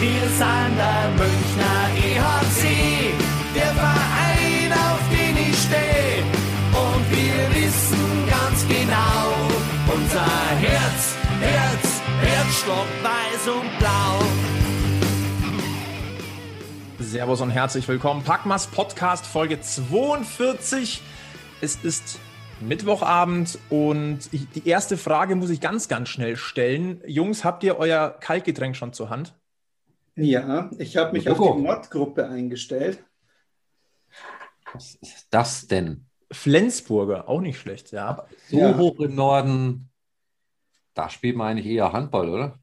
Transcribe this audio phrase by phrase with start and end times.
[0.00, 3.12] Wir sind der Münchner EHC,
[3.52, 6.22] der Verein, auf den ich stehe.
[6.70, 9.34] Und wir wissen ganz genau,
[9.92, 14.20] unser Herz, Herz, Herzstock weiß und blau.
[17.00, 18.22] Servus und herzlich willkommen.
[18.22, 21.02] Packmas Podcast Folge 42.
[21.60, 22.20] Es ist
[22.60, 27.00] Mittwochabend und die erste Frage muss ich ganz, ganz schnell stellen.
[27.04, 29.34] Jungs, habt ihr euer Kaltgetränk schon zur Hand?
[30.18, 33.04] Ja, ich habe mich auf die Nordgruppe eingestellt.
[34.72, 36.06] Was ist das denn?
[36.30, 38.26] Flensburger, auch nicht schlecht, ja.
[38.48, 38.76] So Ja.
[38.76, 39.90] hoch im Norden,
[40.94, 42.58] da spielt man eigentlich eher Handball, oder?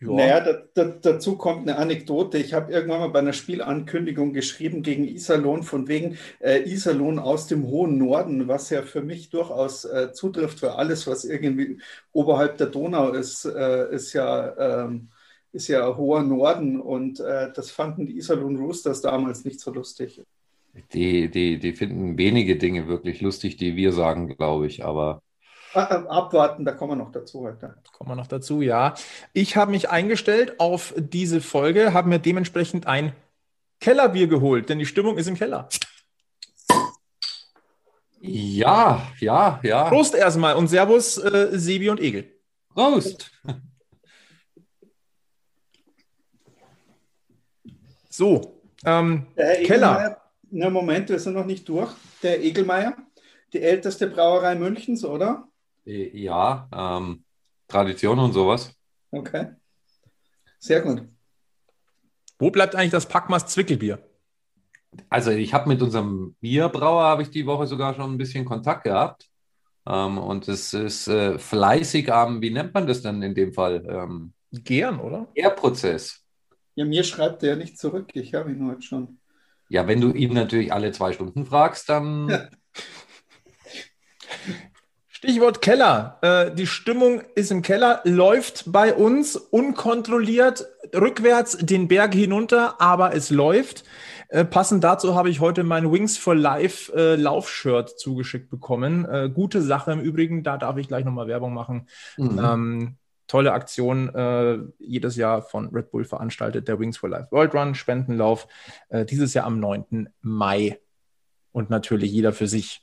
[0.00, 0.10] Ja.
[0.10, 2.38] Naja, da, da, dazu kommt eine Anekdote.
[2.38, 7.46] Ich habe irgendwann mal bei einer Spielankündigung geschrieben gegen Iserlohn, von wegen äh, Iserlohn aus
[7.46, 11.80] dem hohen Norden, was ja für mich durchaus äh, zutrifft, für alles, was irgendwie
[12.12, 15.10] oberhalb der Donau ist, äh, ist ja, ähm,
[15.54, 20.20] ist ja hoher Norden und äh, das fanden die Iserlohn Roosters damals nicht so lustig.
[20.92, 24.84] Die, die, die finden wenige Dinge wirklich lustig, die wir sagen, glaube ich.
[24.84, 25.22] Aber
[25.72, 27.76] Äh, abwarten, da kommen wir noch dazu heute.
[27.92, 28.94] Kommen wir noch dazu, ja.
[29.32, 33.12] Ich habe mich eingestellt auf diese Folge, habe mir dementsprechend ein
[33.80, 35.68] Kellerbier geholt, denn die Stimmung ist im Keller.
[38.20, 39.88] ja, ja, ja.
[39.88, 42.32] Prost erstmal und Servus, äh, Sebi und Egel.
[42.74, 43.30] Prost.
[48.16, 50.22] So, ähm, Der Herr Keller.
[50.52, 51.90] Na Moment, wir sind noch nicht durch.
[52.22, 52.96] Der Egelmeier,
[53.52, 55.48] die älteste Brauerei Münchens, oder?
[55.84, 57.24] Äh, Ja, ähm,
[57.66, 58.72] Tradition und sowas.
[59.10, 59.48] Okay.
[60.60, 61.02] Sehr gut.
[62.38, 63.98] wo bleibt eigentlich das Packmas Zwickelbier?
[65.08, 68.84] Also ich habe mit unserem Bierbrauer, habe ich die Woche sogar schon ein bisschen Kontakt
[68.84, 69.28] gehabt.
[69.88, 73.84] Ähm, und es ist äh, fleißig am, wie nennt man das denn in dem Fall?
[73.88, 75.26] Ähm, Gern, oder?
[75.34, 76.23] Gärprozess.
[76.74, 78.10] Ja, mir schreibt er ja nicht zurück.
[78.14, 79.18] Ich habe ihn heute schon.
[79.68, 82.48] Ja, wenn du ihn natürlich alle zwei Stunden fragst, dann Ja.
[85.08, 86.18] Stichwort Keller.
[86.20, 93.14] Äh, die Stimmung ist im Keller, läuft bei uns unkontrolliert rückwärts den Berg hinunter, aber
[93.14, 93.84] es läuft.
[94.28, 99.06] Äh, passend dazu habe ich heute mein Wings for Life äh, Laufshirt zugeschickt bekommen.
[99.06, 101.88] Äh, gute Sache im Übrigen, da darf ich gleich nochmal Werbung machen.
[102.18, 102.38] Mhm.
[102.38, 102.96] Ähm,
[103.26, 107.74] tolle Aktion, äh, jedes Jahr von Red Bull veranstaltet, der Wings for Life World Run,
[107.74, 108.46] Spendenlauf,
[108.88, 110.08] äh, dieses Jahr am 9.
[110.20, 110.78] Mai.
[111.52, 112.80] Und natürlich jeder für sich.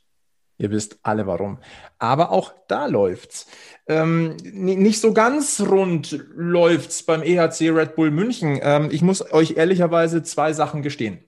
[0.57, 1.57] Ihr wisst alle warum.
[1.97, 3.47] Aber auch da läuft's.
[3.87, 8.59] Ähm, ni- nicht so ganz rund läuft's beim EHC Red Bull München.
[8.61, 11.19] Ähm, ich muss euch ehrlicherweise zwei Sachen gestehen.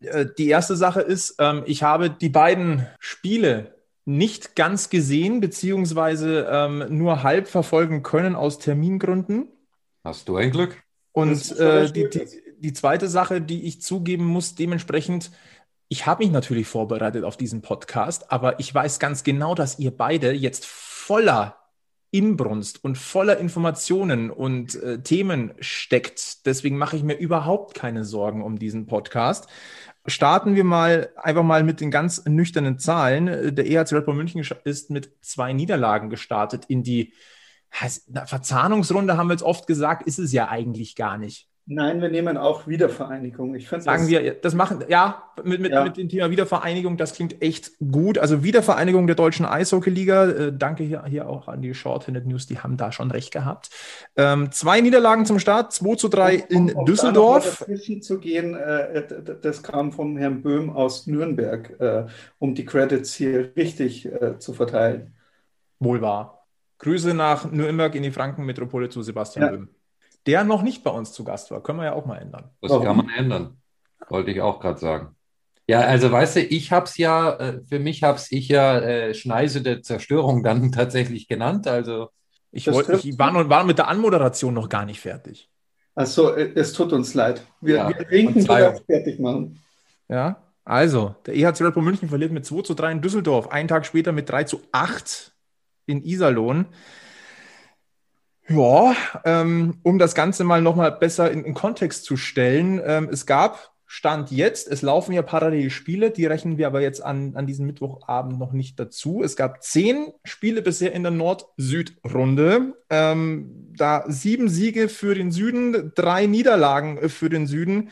[0.00, 3.75] Äh, die erste Sache ist, ähm, ich habe die beiden Spiele
[4.06, 9.48] nicht ganz gesehen, beziehungsweise ähm, nur halb verfolgen können aus Termingründen.
[10.04, 10.82] Hast du ein Glück?
[11.12, 12.26] Und äh, die, die,
[12.58, 15.32] die zweite Sache, die ich zugeben muss, dementsprechend,
[15.88, 19.90] ich habe mich natürlich vorbereitet auf diesen Podcast, aber ich weiß ganz genau, dass ihr
[19.90, 21.56] beide jetzt voller
[22.12, 26.46] Inbrunst und voller Informationen und äh, Themen steckt.
[26.46, 29.48] Deswegen mache ich mir überhaupt keine Sorgen um diesen Podcast.
[30.06, 33.54] Starten wir mal einfach mal mit den ganz nüchternen Zahlen.
[33.54, 37.12] Der EHC Red Bull München ist mit zwei Niederlagen gestartet in die
[37.70, 41.48] Verzahnungsrunde, haben wir jetzt oft gesagt, ist es ja eigentlich gar nicht.
[41.68, 43.56] Nein, wir nehmen auch Wiedervereinigung.
[43.56, 45.82] Ich Sagen wir, das machen, ja, mit, mit, Ja.
[45.82, 48.18] mit dem Thema Wiedervereinigung, das klingt echt gut.
[48.18, 52.60] Also Wiedervereinigung der deutschen Eishockeyliga, äh, danke hier, hier auch an die Shorthanded News, die
[52.60, 53.70] haben da schon recht gehabt.
[54.14, 57.58] Ähm, zwei Niederlagen zum Start, 2 zu 3 in Düsseldorf.
[57.58, 62.06] Dazwischen zu gehen, äh, d- das kam vom Herrn Böhm aus Nürnberg, äh,
[62.38, 65.16] um die Credits hier richtig äh, zu verteilen.
[65.80, 66.46] Wohl wahr.
[66.78, 69.50] Grüße nach Nürnberg in die Frankenmetropole zu Sebastian Ja.
[69.50, 69.68] Böhm.
[70.26, 72.50] Der noch nicht bei uns zu Gast war, können wir ja auch mal ändern.
[72.60, 72.84] Das Warum?
[72.84, 73.60] kann man ändern.
[74.08, 75.16] Wollte ich auch gerade sagen.
[75.68, 78.78] Ja, also weißt du, ich habe es ja, äh, für mich habe es ich ja
[78.78, 81.66] äh, Schneise der Zerstörung dann tatsächlich genannt.
[81.66, 82.10] Also
[82.52, 85.50] Ich, Das wollte, trifft ich war, noch, war mit der Anmoderation noch gar nicht fertig.
[85.94, 87.44] Also, äh, es tut uns leid.
[87.60, 88.60] Wir, Ja, wir du Verzeihung.
[88.60, 89.60] darfst fertig machen.
[90.08, 93.68] Ja, also, der EHC Red Bull München verliert mit 2 zu 3 in Düsseldorf, einen
[93.68, 95.32] Tag später mit 3 zu 8
[95.86, 96.66] in Iserlohn.
[98.48, 98.94] Ja,
[99.24, 103.72] ähm, um das Ganze mal nochmal besser in, in Kontext zu stellen, ähm, es gab
[103.88, 107.66] Stand jetzt, es laufen ja parallel Spiele, die rechnen wir aber jetzt an, an diesem
[107.66, 109.22] Mittwochabend noch nicht dazu.
[109.22, 112.74] Es gab zehn Spiele bisher in der Nord-Süd-Runde.
[112.90, 117.90] Ähm, da sieben Siege für den Süden, drei Niederlagen für den Süden.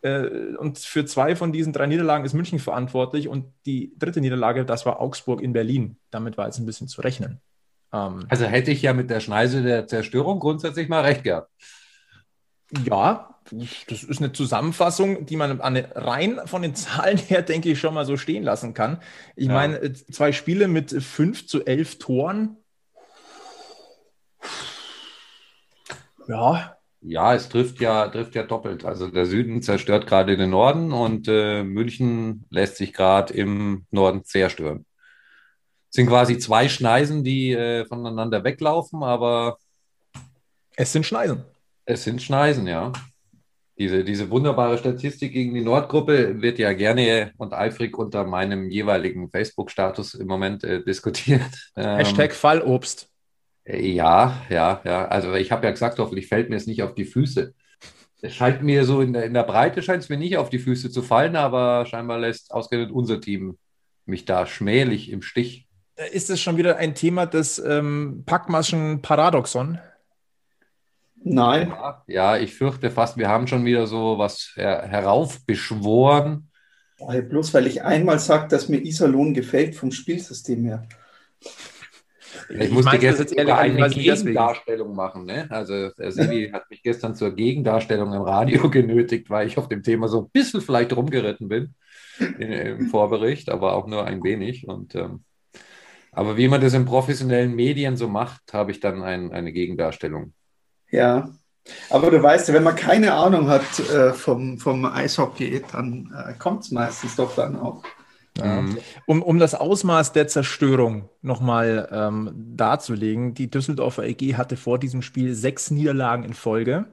[0.00, 3.28] Äh, und für zwei von diesen drei Niederlagen ist München verantwortlich.
[3.28, 5.98] Und die dritte Niederlage, das war Augsburg in Berlin.
[6.10, 7.42] Damit war jetzt ein bisschen zu rechnen.
[7.92, 11.50] Ähm, Also hätte ich ja mit der Schneise der Zerstörung grundsätzlich mal recht gehabt.
[12.84, 13.36] Ja,
[13.88, 18.04] das ist eine Zusammenfassung, die man rein von den Zahlen her, denke ich, schon mal
[18.04, 19.00] so stehen lassen kann.
[19.36, 19.54] Ich ja.
[19.54, 22.56] meine, äh, zwei Spiele mit 5 zu 11 Toren.
[26.28, 26.76] Ja.
[27.02, 28.84] Ja, es trifft ja, trifft ja doppelt.
[28.84, 34.24] Also der Süden zerstört gerade den Norden und äh, München lässt sich gerade im Norden
[34.24, 34.86] zerstören.
[35.96, 39.56] Es sind quasi zwei Schneisen, die äh, voneinander weglaufen, aber.
[40.76, 41.42] Es sind Schneisen.
[41.86, 42.92] Es sind Schneisen, ja.
[43.78, 49.30] Diese, diese wunderbare Statistik gegen die Nordgruppe wird ja gerne und eifrig unter meinem jeweiligen
[49.30, 51.40] Facebook-Status im Moment äh, diskutiert.
[51.78, 53.08] Ähm, Hashtag Fallobst.
[53.64, 55.08] Äh, ja, ja, ja.
[55.08, 57.54] Also ich habe ja gesagt, hoffentlich fällt mir es nicht auf die Füße.
[58.20, 60.58] Es scheint mir so in der, in der Breite scheint es mir nicht auf die
[60.58, 63.56] Füße zu fallen, aber scheinbar lässt ausgerechnet unser Team
[64.04, 65.65] mich da schmählich im Stich.
[66.12, 69.78] Ist es schon wieder ein Thema des ähm, Packmaschen-Paradoxon?
[71.28, 71.72] Nein.
[72.06, 76.50] Ja, ich fürchte fast, wir haben schon wieder so was her heraufbeschworen.
[76.98, 80.86] Ja, bloß weil ich einmal sage, dass mir Iserlohn gefällt vom Spielsystem her.
[82.48, 85.24] Ich, ich musste gestern jetzt eine Gegendarstellung machen.
[85.24, 85.46] Ne?
[85.50, 89.82] Also der Sebi hat mich gestern zur Gegendarstellung im Radio genötigt, weil ich auf dem
[89.82, 91.74] Thema so ein bisschen vielleicht rumgeritten bin
[92.18, 94.68] in, im Vorbericht, aber auch nur ein wenig.
[94.68, 95.24] Und, ähm,
[96.16, 100.32] aber wie man das in professionellen Medien so macht, habe ich dann ein, eine Gegendarstellung
[100.90, 101.30] ja,
[101.90, 106.64] aber du weißt, wenn man keine Ahnung hat äh, vom, vom Eishockey, dann äh, kommt
[106.64, 107.82] es meistens doch dann auch.
[108.38, 108.64] Ja.
[109.06, 115.00] Um, um das Ausmaß der Zerstörung nochmal ähm, darzulegen, die Düsseldorfer EG hatte vor diesem
[115.00, 116.86] Spiel sechs Niederlagen in Folge.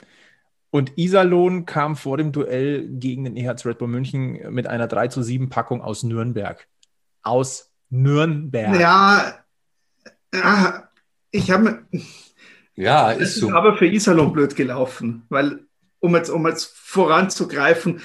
[0.69, 5.09] Und Iserlohn kam vor dem Duell gegen den EHC Red Bull München mit einer 3
[5.09, 6.65] zu 7 Packung aus Nürnberg.
[7.21, 8.79] Aus Nürnberg.
[8.79, 9.35] Ja,
[10.33, 10.89] ja
[11.31, 11.85] ich habe
[12.75, 13.51] ja, ist so.
[13.51, 15.59] Aber für Iserlohn blöd gelaufen, weil,
[15.99, 18.01] um jetzt, um jetzt voranzugreifen,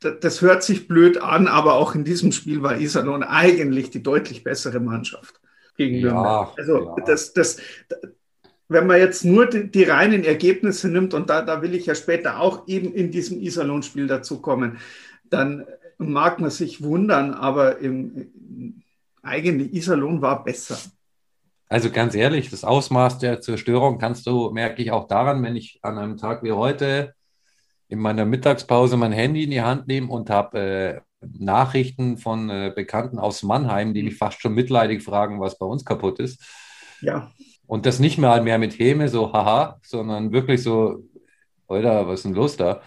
[0.00, 4.42] das hört sich blöd an, aber auch in diesem Spiel war Iserlohn eigentlich die deutlich
[4.42, 5.40] bessere Mannschaft
[5.76, 6.58] gegen ja, Nürnberg.
[6.58, 7.04] Also, ja.
[7.06, 7.58] das, das,
[8.68, 11.94] wenn man jetzt nur die, die, reinen Ergebnisse nimmt, und da, da will ich ja
[11.94, 14.78] später auch eben in diesem Iserlohn-Spiel dazu kommen,
[15.30, 15.64] dann
[15.96, 18.82] mag man sich wundern, aber im,
[19.28, 20.78] eigentlich Iserlohn war besser.
[21.68, 25.78] Also ganz ehrlich, das Ausmaß der Zerstörung kannst du, merke ich auch daran, wenn ich
[25.82, 27.14] an einem Tag wie heute
[27.88, 32.72] in meiner Mittagspause mein Handy in die Hand nehme und habe äh, Nachrichten von äh,
[32.74, 36.42] Bekannten aus Mannheim, die mich fast schon mitleidig fragen, was bei uns kaputt ist.
[37.00, 37.30] Ja.
[37.66, 41.04] Und das nicht mal mehr mit Häme, so haha, sondern wirklich so,
[41.66, 42.82] Alter, was ist denn los da?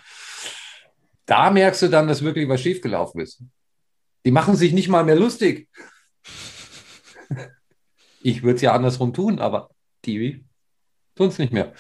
[1.26, 3.44] Da merkst du dann, dass wirklich was schiefgelaufen ist.
[4.26, 5.70] Die machen sich nicht mal mehr lustig.
[8.24, 9.70] Ich würde es ja andersrum tun, aber
[10.06, 10.46] die
[11.16, 11.74] tun es nicht mehr.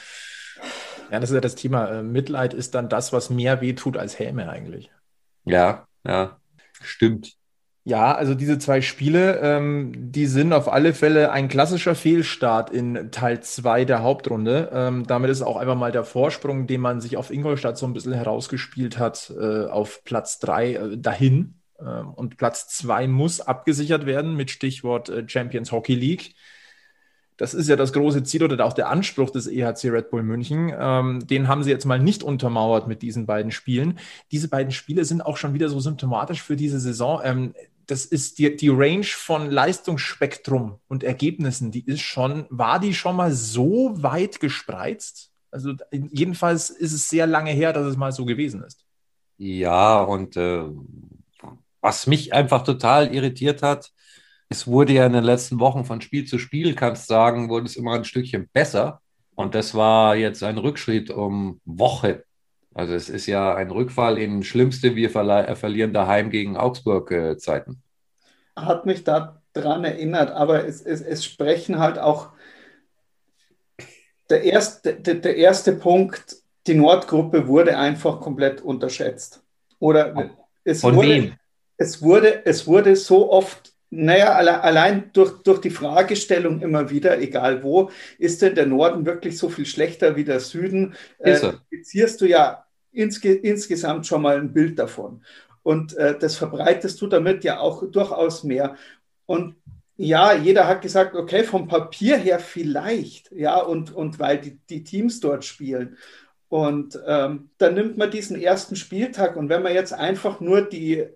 [1.11, 1.87] Ja, das ist ja das Thema.
[1.87, 4.89] Äh, Mitleid ist dann das, was mehr wehtut als Häme eigentlich.
[5.45, 6.39] Ja, ja,
[6.81, 7.35] stimmt.
[7.83, 13.09] Ja, also diese zwei Spiele, ähm, die sind auf alle Fälle ein klassischer Fehlstart in
[13.11, 14.69] Teil 2 der Hauptrunde.
[14.71, 17.93] Ähm, damit ist auch einfach mal der Vorsprung, den man sich auf Ingolstadt so ein
[17.93, 21.60] bisschen herausgespielt hat, äh, auf Platz 3 äh, dahin.
[21.85, 26.35] Ähm, und Platz zwei muss abgesichert werden mit Stichwort äh, Champions Hockey League.
[27.37, 30.71] Das ist ja das große Ziel oder auch der Anspruch des EHC Red Bull München.
[30.77, 33.97] Ähm, den haben sie jetzt mal nicht untermauert mit diesen beiden Spielen.
[34.31, 37.19] Diese beiden Spiele sind auch schon wieder so symptomatisch für diese Saison.
[37.23, 37.53] Ähm,
[37.87, 43.15] das ist die, die Range von Leistungsspektrum und Ergebnissen, die ist schon, war die schon
[43.15, 45.31] mal so weit gespreizt?
[45.51, 48.85] Also jedenfalls ist es sehr lange her, dass es mal so gewesen ist.
[49.37, 50.63] Ja, und äh,
[51.81, 53.91] was mich einfach total irritiert hat,
[54.51, 57.77] es wurde ja in den letzten Wochen von Spiel zu Spiel, kannst sagen, wurde es
[57.77, 58.99] immer ein Stückchen besser.
[59.33, 62.25] Und das war jetzt ein Rückschritt um Woche.
[62.73, 67.37] Also es ist ja ein Rückfall in schlimmste, wir äh, verlieren daheim gegen Augsburg äh,
[67.37, 67.81] Zeiten.
[68.57, 72.31] Hat mich daran erinnert, aber es, es, es sprechen halt auch
[74.29, 76.35] der erste, der, der erste Punkt,
[76.67, 79.43] die Nordgruppe wurde einfach komplett unterschätzt.
[79.79, 80.29] Oder
[80.63, 81.33] es Von wurde, wem?
[81.81, 87.63] Es wurde, es wurde so oft, naja, allein durch, durch die Fragestellung immer wieder, egal
[87.63, 90.93] wo, ist denn der Norden wirklich so viel schlechter wie der Süden?
[91.17, 91.61] Ist er.
[91.71, 95.23] Äh, du ja insge insgesamt schon mal ein Bild davon.
[95.63, 98.75] Und äh, das verbreitest du damit ja auch durchaus mehr.
[99.25, 99.55] Und
[99.97, 104.83] ja, jeder hat gesagt, okay, vom Papier her vielleicht, ja, und, und weil die, die
[104.83, 105.97] Teams dort spielen.
[106.47, 111.07] Und ähm, dann nimmt man diesen ersten Spieltag und wenn man jetzt einfach nur die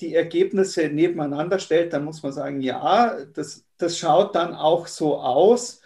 [0.00, 5.18] die Ergebnisse nebeneinander stellt, dann muss man sagen, ja, das, das schaut dann auch so
[5.18, 5.82] aus.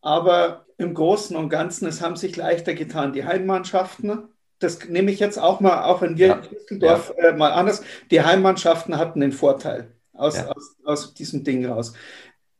[0.00, 4.28] aber im Großen und Ganzen, es haben sich leichter getan, die Heimmannschaften.
[4.60, 6.34] Das nehme ich jetzt auch mal, auch wenn wir ja.
[6.34, 7.30] in Düsseldorf ja.
[7.30, 7.82] äh, mal anders.
[8.10, 10.48] Die Heimmannschaften hatten den Vorteil aus, ja.
[10.48, 11.94] aus, aus diesem Ding raus.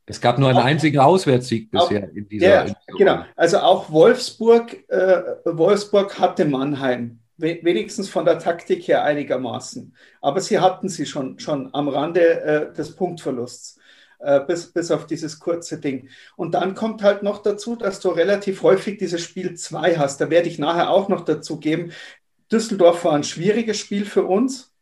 [0.06, 2.66] Es gab nur einen einzigen Auswärtssieg bisher auch, in dieser.
[2.66, 9.94] In genau, also auch Wolfsburg, äh, Wolfsburg hatte Mannheim wenigstens von der Taktik her einigermaßen.
[10.20, 13.78] Aber sie hatten sie schon, schon am Rande äh, des Punktverlusts,
[14.18, 16.08] äh, bis, bis auf dieses kurze Ding.
[16.36, 20.20] Und dann kommt halt noch dazu, dass du relativ häufig dieses Spiel 2 hast.
[20.20, 21.92] Da werde ich nachher auch noch dazu geben.
[22.50, 24.72] Düsseldorf war ein schwieriges Spiel für uns.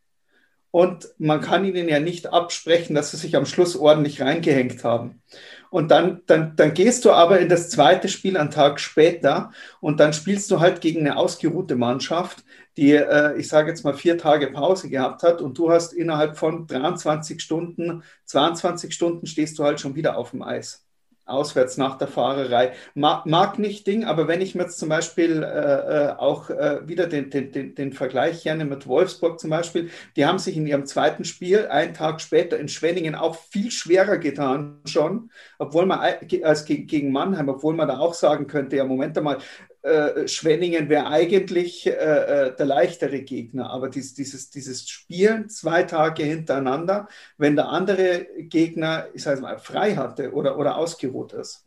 [0.76, 5.22] Und man kann ihnen ja nicht absprechen, dass sie sich am Schluss ordentlich reingehängt haben.
[5.70, 10.00] Und dann, dann, dann gehst du aber in das zweite Spiel einen Tag später und
[10.00, 12.44] dann spielst du halt gegen eine ausgeruhte Mannschaft,
[12.76, 16.36] die, äh, ich sage jetzt mal, vier Tage Pause gehabt hat und du hast innerhalb
[16.36, 20.85] von 23 Stunden, 22 Stunden stehst du halt schon wieder auf dem Eis
[21.26, 22.72] auswärts nach der Fahrerei.
[22.94, 26.86] Mag, mag nicht Ding, aber wenn ich mir jetzt zum Beispiel äh, äh, auch äh,
[26.86, 30.66] wieder den, den, den, den Vergleich gerne mit Wolfsburg zum Beispiel, die haben sich in
[30.66, 36.00] ihrem zweiten Spiel einen Tag später in Schwenningen auch viel schwerer getan schon, obwohl man
[36.42, 39.38] als gegen Mannheim, obwohl man da auch sagen könnte, ja, Moment einmal,
[39.86, 43.70] äh, Schwenningen wäre eigentlich äh, äh, der leichtere Gegner.
[43.70, 49.58] Aber dies, dieses, dieses Spielen zwei Tage hintereinander, wenn der andere Gegner, ich sage mal,
[49.58, 51.64] frei hatte oder, oder ausgeruht ist.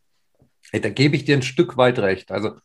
[0.71, 2.31] Hey, da gebe ich dir ein Stück weit recht.
[2.31, 2.57] Also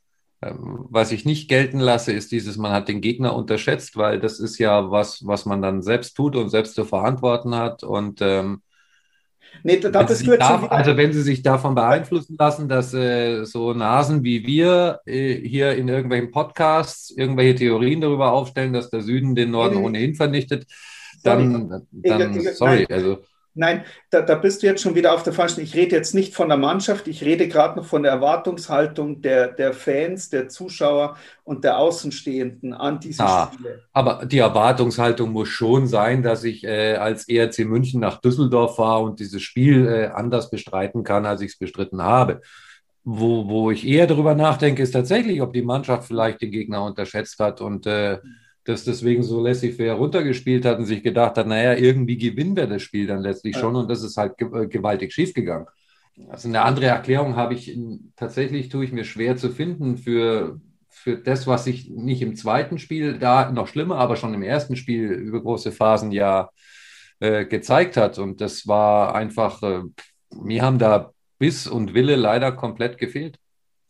[0.42, 4.40] ähm, was ich nicht gelten lasse, ist dieses, man hat den Gegner unterschätzt, weil das
[4.40, 7.84] ist ja was, was man dann selbst tut und selbst zu verantworten hat.
[7.84, 8.62] Und ähm,
[9.62, 13.72] Nee, da, das gehört darf, also wenn Sie sich davon beeinflussen lassen, dass äh, so
[13.72, 19.34] Nasen wie wir äh, hier in irgendwelchen Podcasts irgendwelche Theorien darüber aufstellen, dass der Süden
[19.34, 20.66] den Norden ohnehin vernichtet,
[21.22, 23.18] dann, dann, sorry also
[23.56, 25.60] Nein, da, da, bist du jetzt schon wieder auf der falschen.
[25.60, 29.48] Ich rede jetzt nicht von der Mannschaft, ich rede gerade noch von der Erwartungshaltung der,
[29.48, 33.82] der Fans, der Zuschauer und der Außenstehenden an diese ah, Spiele.
[33.92, 39.04] Aber die Erwartungshaltung muss schon sein, dass ich äh, als ERC München nach Düsseldorf fahre
[39.04, 42.40] und dieses Spiel äh, anders bestreiten kann, als ich es bestritten habe.
[43.04, 47.38] Wo, wo ich eher darüber nachdenke, ist tatsächlich, ob die Mannschaft vielleicht den Gegner unterschätzt
[47.38, 48.18] hat und äh,
[48.64, 52.82] das deswegen so laissez-faire runtergespielt hat und sich gedacht hat, naja, irgendwie gewinnen wir das
[52.82, 55.66] Spiel dann letztlich schon und das ist halt äh, gewaltig schiefgegangen.
[56.28, 57.76] Also eine andere Erklärung habe ich
[58.16, 62.78] tatsächlich, tue ich mir schwer zu finden für, für das, was sich nicht im zweiten
[62.78, 66.50] Spiel, da noch schlimmer, aber schon im ersten Spiel über große Phasen ja
[67.20, 68.18] äh, gezeigt hat.
[68.18, 69.82] Und das war einfach, äh,
[70.30, 73.38] mir haben da Biss und Wille leider komplett gefehlt.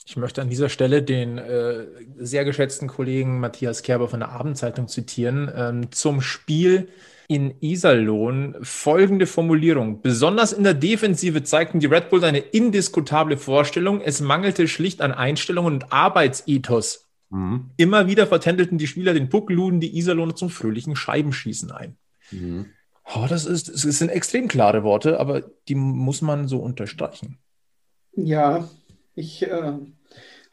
[0.07, 1.87] Ich möchte an dieser Stelle den äh,
[2.19, 5.51] sehr geschätzten Kollegen Matthias Kerber von der Abendzeitung zitieren.
[5.55, 6.89] Ähm, zum Spiel
[7.27, 10.03] in Iserlohn folgende Formulierung.
[10.03, 14.03] Besonders in der Defensive zeigten die Red Bulls eine indiskutable Vorstellung.
[14.03, 17.09] Es mangelte schlicht an Einstellungen und Arbeitsethos.
[17.31, 17.71] Mhm.
[17.79, 21.97] Immer wieder vertändelten die Spieler den Puck, luden die Iserlohner zum fröhlichen Scheibenschießen ein.
[22.31, 22.67] Mhm.
[23.15, 27.39] Oh, das, ist, das sind extrem klare Worte, aber die muss man so unterstreichen.
[28.17, 28.69] Ja,
[29.15, 29.73] ich äh,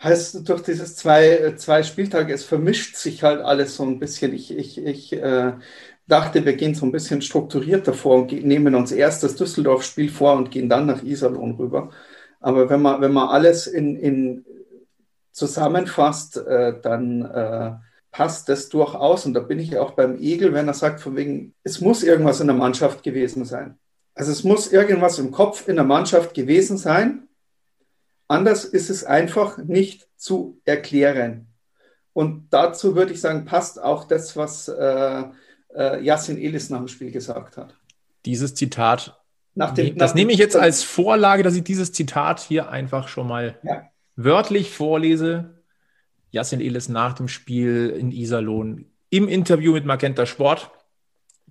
[0.01, 4.33] heißt durch dieses zwei, zwei Spieltage, es vermischt sich halt alles so ein bisschen.
[4.33, 5.53] Ich, ich, ich äh,
[6.07, 10.33] dachte, wir gehen so ein bisschen strukturierter vor und nehmen uns erst das Düsseldorf-Spiel vor
[10.35, 11.91] und gehen dann nach Iserlohn rüber.
[12.39, 14.45] Aber wenn man, wenn man alles in, in
[15.31, 17.71] zusammenfasst, äh, dann äh,
[18.11, 19.25] passt das durchaus.
[19.25, 22.41] Und da bin ich auch beim Egel, wenn er sagt, von wegen, es muss irgendwas
[22.41, 23.77] in der Mannschaft gewesen sein.
[24.15, 27.27] Also es muss irgendwas im Kopf in der Mannschaft gewesen sein,
[28.31, 31.47] Anders ist es einfach nicht zu erklären.
[32.13, 35.23] Und dazu würde ich sagen, passt auch das, was äh,
[35.75, 37.75] äh, Yassin Elis nach dem Spiel gesagt hat.
[38.25, 39.21] Dieses Zitat,
[39.53, 43.09] nach dem, das nach nehme ich jetzt als Vorlage, dass ich dieses Zitat hier einfach
[43.09, 43.89] schon mal ja.
[44.15, 45.61] wörtlich vorlese.
[46.29, 50.71] Yassin Elis nach dem Spiel in Iserlohn im Interview mit Magenta Sport.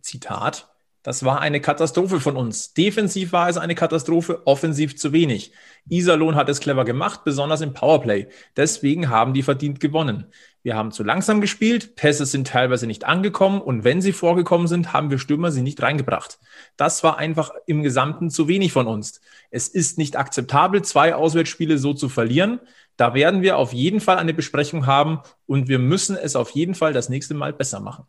[0.01, 0.70] Zitat.
[1.03, 2.75] Das war eine Katastrophe von uns.
[2.75, 5.53] Defensiv war es eine Katastrophe, offensiv zu wenig.
[5.89, 8.29] Iserlohn hat es clever gemacht, besonders im Powerplay.
[8.57, 10.27] Deswegen haben die verdient gewonnen.
[10.63, 14.93] Wir haben zu langsam gespielt, Pässe sind teilweise nicht angekommen und wenn sie vorgekommen sind,
[14.93, 16.39] haben wir Stürmer sie nicht reingebracht.
[16.77, 19.23] Das war einfach im Gesamten zu wenig von uns.
[19.51, 22.61] Es ist nicht akzeptabel, zwei Auswärtsspiele so zu verlieren.
[22.99, 26.75] Da werden wir auf jeden Fall eine Besprechung haben und wir müssen es auf jeden
[26.75, 28.05] Fall das nächste Mal besser machen.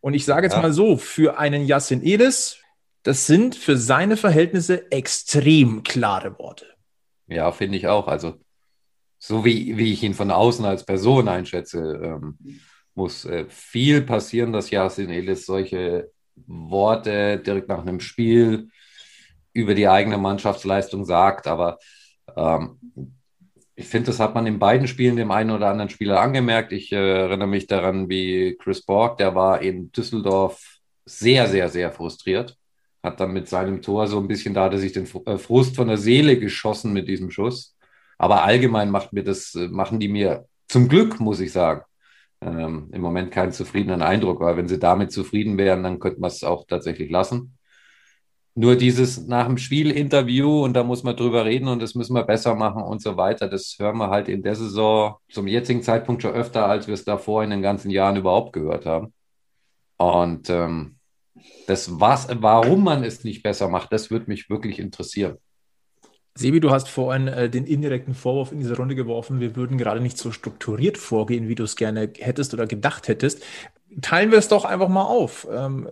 [0.00, 0.62] Und ich sage jetzt ja.
[0.62, 2.58] mal so, für einen Yassin Elis,
[3.02, 6.66] das sind für seine Verhältnisse extrem klare Worte.
[7.26, 8.08] Ja, finde ich auch.
[8.08, 8.34] Also,
[9.18, 12.38] so wie, wie ich ihn von außen als Person einschätze, ähm,
[12.94, 16.10] muss äh, viel passieren, dass Yassin Elis solche
[16.46, 18.68] Worte direkt nach einem Spiel
[19.52, 21.46] über die eigene Mannschaftsleistung sagt.
[21.46, 21.78] Aber
[22.36, 22.78] ähm,
[23.80, 26.70] Ich finde, das hat man in beiden Spielen dem einen oder anderen Spieler angemerkt.
[26.72, 31.90] Ich äh, erinnere mich daran, wie Chris Borg, der war in Düsseldorf sehr, sehr, sehr
[31.90, 32.58] frustriert.
[33.02, 35.76] Hat dann mit seinem Tor so ein bisschen, da hat er sich den äh, Frust
[35.76, 37.74] von der Seele geschossen mit diesem Schuss.
[38.18, 41.80] Aber allgemein macht mir das, äh, machen die mir zum Glück, muss ich sagen,
[42.42, 44.40] ähm, im Moment keinen zufriedenen Eindruck.
[44.40, 47.56] Weil wenn sie damit zufrieden wären, dann könnte man es auch tatsächlich lassen.
[48.54, 52.24] Nur dieses nach dem Spiel-Interview und da muss man drüber reden und das müssen wir
[52.24, 56.22] besser machen und so weiter, das hören wir halt in der Saison zum jetzigen Zeitpunkt
[56.22, 59.14] schon öfter, als wir es davor in den ganzen Jahren überhaupt gehört haben.
[59.96, 60.96] Und ähm,
[61.66, 65.38] das, was, warum man es nicht besser macht, das würde mich wirklich interessieren.
[66.40, 70.00] Sebi, du hast vorhin äh, den indirekten Vorwurf in diese Runde geworfen, wir würden gerade
[70.00, 73.42] nicht so strukturiert vorgehen, wie du es gerne hättest oder gedacht hättest.
[74.00, 75.86] Teilen wir es doch einfach mal auf, ähm,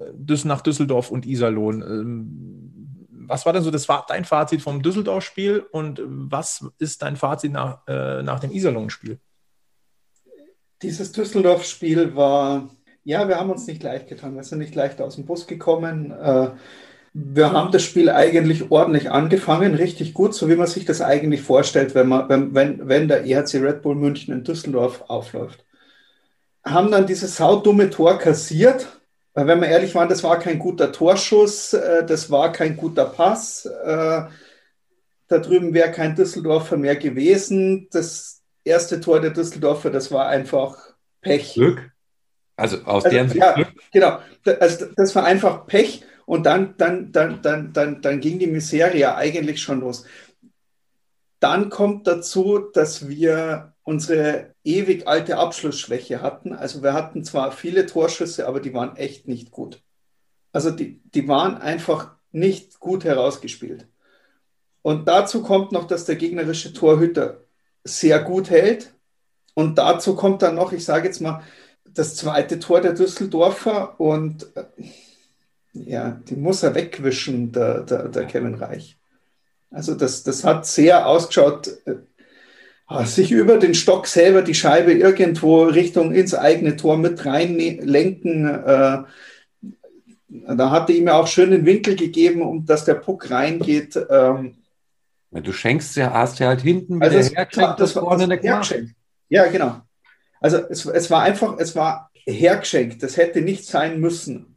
[0.44, 1.82] nach Düsseldorf und Iserlohn.
[1.82, 2.72] Ähm,
[3.10, 7.86] was war denn so das, dein Fazit vom Düsseldorf-Spiel und was ist dein Fazit nach,
[7.86, 9.18] äh, nach dem Iserlohn-Spiel?
[10.80, 12.70] Dieses Düsseldorf-Spiel war
[13.04, 14.34] ja, wir haben uns nicht leicht getan.
[14.34, 16.10] Wir sind nicht leicht aus dem Bus gekommen.
[16.10, 16.50] Äh,
[17.12, 21.42] wir haben das Spiel eigentlich ordentlich angefangen, richtig gut, so wie man sich das eigentlich
[21.42, 25.64] vorstellt, wenn, man, wenn, wenn, wenn der EHC Red Bull München in Düsseldorf aufläuft.
[26.64, 28.86] Haben dann dieses saudumme Tor kassiert,
[29.34, 33.04] weil wenn wir ehrlich waren, das war kein guter Torschuss, äh, das war kein guter
[33.04, 33.66] Pass.
[33.66, 34.22] Äh,
[35.28, 37.88] da drüben wäre kein Düsseldorfer mehr gewesen.
[37.90, 40.76] Das erste Tor der Düsseldorfer, das war einfach
[41.20, 41.54] Pech.
[41.54, 41.90] Glück.
[42.56, 43.40] Also aus also, deren Sicht.
[43.40, 44.18] Ja, genau.
[44.58, 49.14] Also das war einfach Pech und dann, dann, dann, dann, dann, dann ging die Miserie
[49.14, 50.04] eigentlich schon los.
[51.40, 56.52] Dann kommt dazu, dass wir unsere ewig alte Abschlussschwäche hatten.
[56.52, 59.82] Also wir hatten zwar viele Torschüsse, aber die waren echt nicht gut.
[60.52, 63.88] Also die, die waren einfach nicht gut herausgespielt.
[64.82, 67.40] Und dazu kommt noch, dass der gegnerische Torhüter
[67.84, 68.92] sehr gut hält.
[69.54, 71.42] Und dazu kommt dann noch, ich sage jetzt mal,
[71.86, 74.66] das zweite Tor der Düsseldorfer und äh,
[75.72, 78.98] ja, die muss er wegwischen, der, der, der Kevin Reich.
[79.70, 85.64] Also das, das hat sehr ausgeschaut, äh, sich über den Stock selber die Scheibe irgendwo
[85.64, 88.46] Richtung ins eigene Tor mit reinlenken.
[88.46, 89.02] Äh,
[90.28, 93.98] da hatte ihm ja auch schön den Winkel gegeben, um dass der Puck reingeht.
[94.10, 94.56] Ähm,
[95.30, 98.74] du schenkst ja, hast ja halt hinten also wieder hergeschenkt, das, vorne das, das
[99.28, 99.82] Ja, genau.
[100.40, 103.02] Also es, es war einfach, es war hergeschenkt.
[103.02, 104.54] Das hätte nicht sein müssen.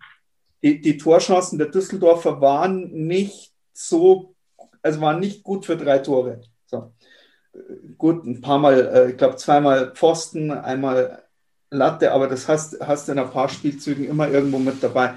[0.63, 4.35] Die, die Torchancen der Düsseldorfer waren nicht so,
[4.81, 6.41] also waren nicht gut für drei Tore.
[6.65, 6.93] So.
[7.97, 11.23] Gut, ein paar Mal, äh, ich glaube zweimal Pfosten, einmal
[11.69, 15.13] Latte, aber das hast, hast du in ein paar Spielzügen immer irgendwo mit dabei.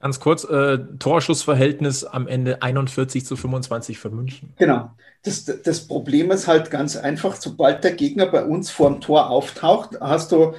[0.00, 4.54] Ganz kurz, äh, Torschussverhältnis am Ende 41 zu 25 für München.
[4.56, 4.90] Genau.
[5.22, 9.28] Das, das Problem ist halt ganz einfach, sobald der Gegner bei uns vor dem Tor
[9.28, 10.54] auftaucht, hast du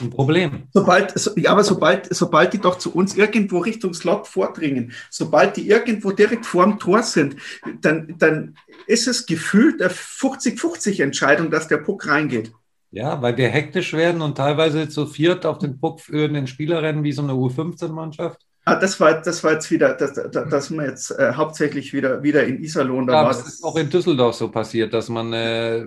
[0.00, 0.64] ein Problem.
[0.72, 5.68] Sobald, ja, aber sobald, sobald die doch zu uns irgendwo Richtung Slot vordringen, sobald die
[5.68, 7.36] irgendwo direkt vor dem Tor sind,
[7.80, 12.52] dann, dann ist es gefühlt eine 50-50 Entscheidung, dass der Puck reingeht.
[12.90, 17.02] Ja, weil wir hektisch werden und teilweise zu viert auf den Puck führen den Spielerrennen
[17.02, 18.40] wie so eine U15-Mannschaft.
[18.66, 22.22] Ah, das war, das war jetzt wieder, das, das, das wir jetzt äh, hauptsächlich wieder,
[22.22, 23.06] wieder in Iserlohn.
[23.06, 25.86] Da ja, war das ist auch in Düsseldorf so passiert, dass man äh,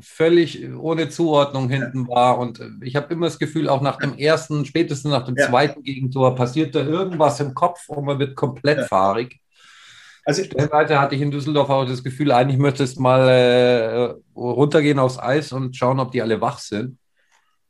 [0.00, 2.38] völlig ohne Zuordnung hinten war.
[2.38, 5.48] Und äh, ich habe immer das Gefühl, auch nach dem ersten, spätestens nach dem ja.
[5.48, 8.86] zweiten Gegentor, passiert da irgendwas im Kopf und man wird komplett ja.
[8.86, 9.40] fahrig.
[10.24, 15.20] Also Stellenweise hatte ich in Düsseldorf auch das Gefühl, eigentlich müsstest mal äh, runtergehen aufs
[15.20, 16.98] Eis und schauen, ob die alle wach sind.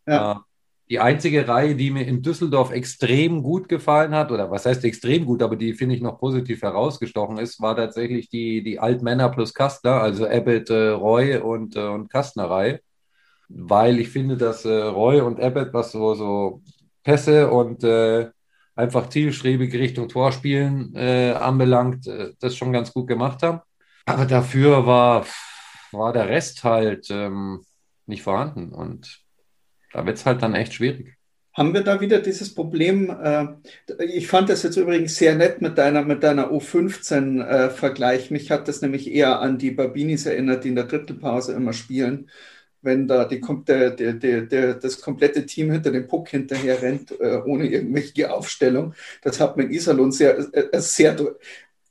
[0.07, 0.46] Ja.
[0.89, 5.27] Die einzige Reihe, die mir in Düsseldorf extrem gut gefallen hat, oder was heißt extrem
[5.27, 9.53] gut, aber die finde ich noch positiv herausgestochen ist, war tatsächlich die, die Altmänner plus
[9.53, 12.81] Kastner, also Abbott, äh, Roy und, äh, und Kastner Reihe.
[13.49, 16.63] Weil ich finde, dass äh, Roy und Abbott, was so, so
[17.03, 18.31] Pässe und äh,
[18.77, 23.61] einfach zielstrebig Richtung Torspielen äh, anbelangt, äh, das schon ganz gut gemacht haben.
[24.05, 25.27] Aber dafür war,
[25.91, 27.65] war der Rest halt ähm,
[28.07, 28.73] nicht vorhanden.
[28.73, 29.26] Und
[29.97, 31.17] da wird es halt dann echt schwierig.
[31.55, 33.09] Haben wir da wieder dieses Problem?
[33.09, 33.47] Äh,
[34.05, 38.31] ich fand das jetzt übrigens sehr nett mit deiner, mit deiner U15-Vergleich.
[38.31, 42.29] Mich hat das nämlich eher an die Babinis erinnert, die in der Drittelpause immer spielen
[42.87, 47.41] wenn da die, der, der, der, das komplette Team hinter dem Puck hinterher rennt, äh,
[47.45, 48.95] ohne irgendwelche Aufstellung.
[49.23, 51.17] Das hat in Iserlohn sehr, äh, sehr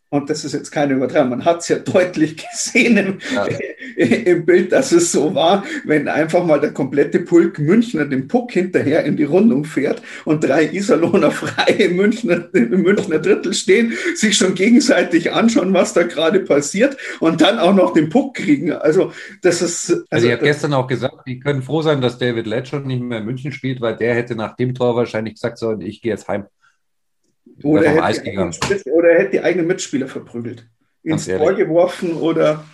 [0.10, 3.46] und das ist jetzt keine Übertreibung, man hat es ja deutlich gesehen im, ja.
[3.96, 8.52] im, Bild, dass es so war, wenn einfach mal der komplette Pulk Münchner den Puck
[8.52, 14.38] hinterher in die Rundung fährt und drei Iserlohner freie Münchner, im Münchner Drittel stehen, sich
[14.38, 18.72] schon gegenseitig anschauen, was da gerade passiert und dann auch noch den Puck kriegen.
[18.72, 19.89] Also das ist...
[19.89, 23.02] Also, also ich habe gestern auch gesagt, die können froh sein, dass David Letcher nicht
[23.02, 26.12] mehr in München spielt, weil der hätte nach dem Tor wahrscheinlich gesagt, so, ich gehe
[26.12, 26.46] jetzt heim.
[27.63, 30.68] Oder er, hätte oder er hätte die eigenen Mitspieler verprügelt.
[31.04, 32.65] Ins Tor geworfen oder.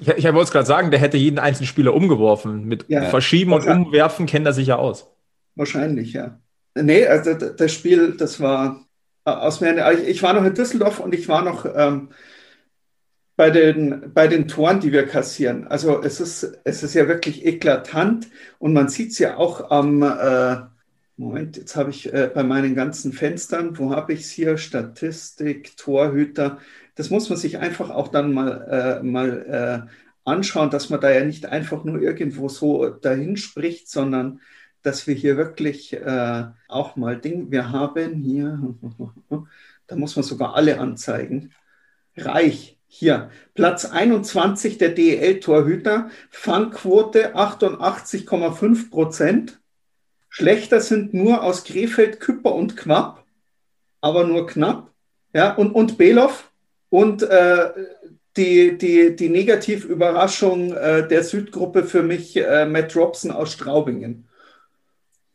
[0.00, 2.64] Ich, ich wollte es gerade sagen, der hätte jeden einzelnen Spieler umgeworfen.
[2.64, 5.10] Mit ja, Verschieben und Umwerfen kennt er sich ja aus.
[5.56, 6.38] Wahrscheinlich, ja.
[6.74, 8.86] Nee, also das Spiel, das war
[9.24, 9.92] äh, aus mir.
[10.06, 12.10] Ich war noch in Düsseldorf und ich war noch ähm,
[13.36, 15.66] bei, den, bei den Toren, die wir kassieren.
[15.66, 20.02] Also es ist, es ist ja wirklich eklatant und man sieht es ja auch am.
[20.02, 20.70] Äh,
[21.20, 24.56] Moment, jetzt habe ich äh, bei meinen ganzen Fenstern, wo habe ich es hier?
[24.56, 26.58] Statistik, Torhüter.
[26.94, 29.90] Das muss man sich einfach auch dann mal, äh, mal äh,
[30.24, 34.40] anschauen, dass man da ja nicht einfach nur irgendwo so dahin spricht, sondern
[34.80, 38.58] dass wir hier wirklich äh, auch mal Ding, wir haben hier,
[39.88, 41.52] da muss man sogar alle anzeigen.
[42.16, 49.60] Reich, hier, Platz 21 der DEL-Torhüter, Fangquote 88,5 Prozent.
[50.30, 53.24] Schlechter sind nur aus Krefeld, Küpper und Quapp,
[54.00, 54.90] aber nur knapp.
[55.34, 56.50] Ja, und, und Belov
[56.88, 57.70] und äh,
[58.36, 64.28] die, die, die Negativüberraschung äh, der Südgruppe für mich äh, Matt Robson aus Straubingen.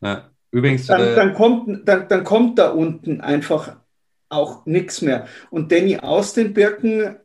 [0.00, 0.86] Ja, übrigens.
[0.86, 3.76] Dann, äh, dann, kommt, dann, dann kommt da unten einfach
[4.28, 5.26] auch nichts mehr.
[5.50, 7.16] Und Danny aus den Birken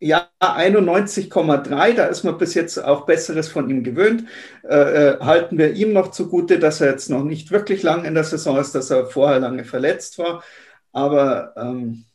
[0.00, 4.24] ja, 91,3, da ist man bis jetzt auch Besseres von ihm gewöhnt.
[4.66, 8.14] Äh, äh, halten wir ihm noch zugute, dass er jetzt noch nicht wirklich lang in
[8.14, 10.42] der Saison ist, dass er vorher lange verletzt war.
[10.92, 12.06] Aber ähm,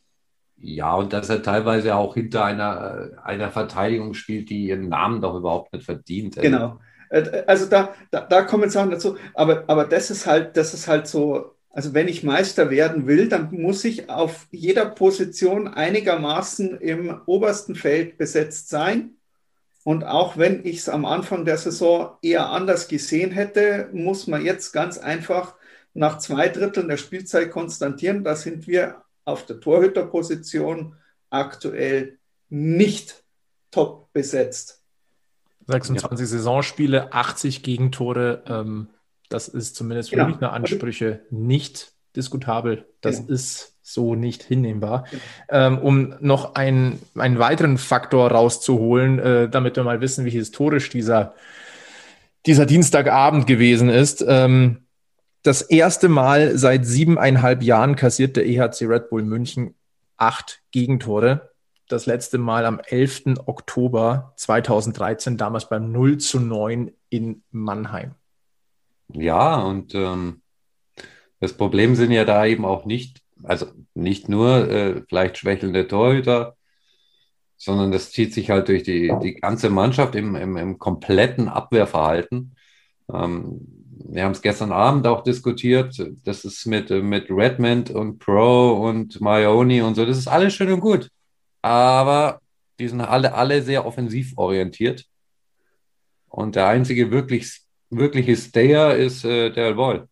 [0.57, 5.35] ja, und dass er teilweise auch hinter einer, einer Verteidigung spielt, die ihren Namen doch
[5.35, 6.37] überhaupt nicht verdient.
[6.37, 6.79] Genau.
[7.09, 9.15] Äh, also da, da, da kommen Sachen dazu.
[9.35, 13.27] Aber, aber das ist halt, das ist halt so also wenn ich Meister werden will,
[13.27, 19.17] dann muss ich auf jeder Position einigermaßen im obersten Feld besetzt sein.
[19.83, 24.45] Und auch wenn ich es am Anfang der Saison eher anders gesehen hätte, muss man
[24.45, 25.55] jetzt ganz einfach
[25.93, 30.95] nach zwei Dritteln der Spielzeit konstatieren, da sind wir auf der Torhüterposition
[31.29, 33.21] aktuell nicht
[33.71, 34.81] top besetzt.
[35.67, 36.25] 26 ja.
[36.38, 38.43] Saisonspiele, 80 Gegentore.
[38.47, 38.88] Ähm,
[39.29, 40.49] das ist zumindest für genau.
[40.49, 42.85] Ansprüche nicht diskutabel.
[43.01, 43.33] Das genau.
[43.33, 45.05] ist so nicht hinnehmbar.
[45.09, 45.21] Genau.
[45.49, 50.89] Ähm, um noch ein, einen weiteren Faktor rauszuholen, äh, damit wir mal wissen, wie historisch
[50.89, 51.35] dieser,
[52.45, 54.25] dieser Dienstagabend gewesen ist.
[54.27, 54.85] Ähm,
[55.43, 59.75] das erste Mal seit siebeneinhalb Jahren kassiert der EHC Red Bull München
[60.17, 61.51] acht Gegentore.
[61.88, 63.35] Das letzte Mal am 11.
[63.45, 68.15] Oktober 2013, damals beim 0 zu 9 in Mannheim.
[69.13, 70.41] Ja, und ähm,
[71.39, 76.55] das Problem sind ja da eben auch nicht, also nicht nur äh, vielleicht schwächelnde Torhüter,
[77.57, 82.55] sondern das zieht sich halt durch die, die ganze Mannschaft im, im, im kompletten Abwehrverhalten.
[83.13, 83.61] Ähm,
[84.07, 85.95] wir haben es gestern Abend auch diskutiert.
[86.23, 90.05] Das ist mit, mit Redmond und Pro und Marioni und so.
[90.05, 91.09] Das ist alles schön und gut.
[91.61, 92.41] Aber
[92.79, 95.05] die sind alle, alle sehr offensiv orientiert.
[96.27, 100.07] Und der einzige wirklich wirkliche Stayer ist äh, der Wall.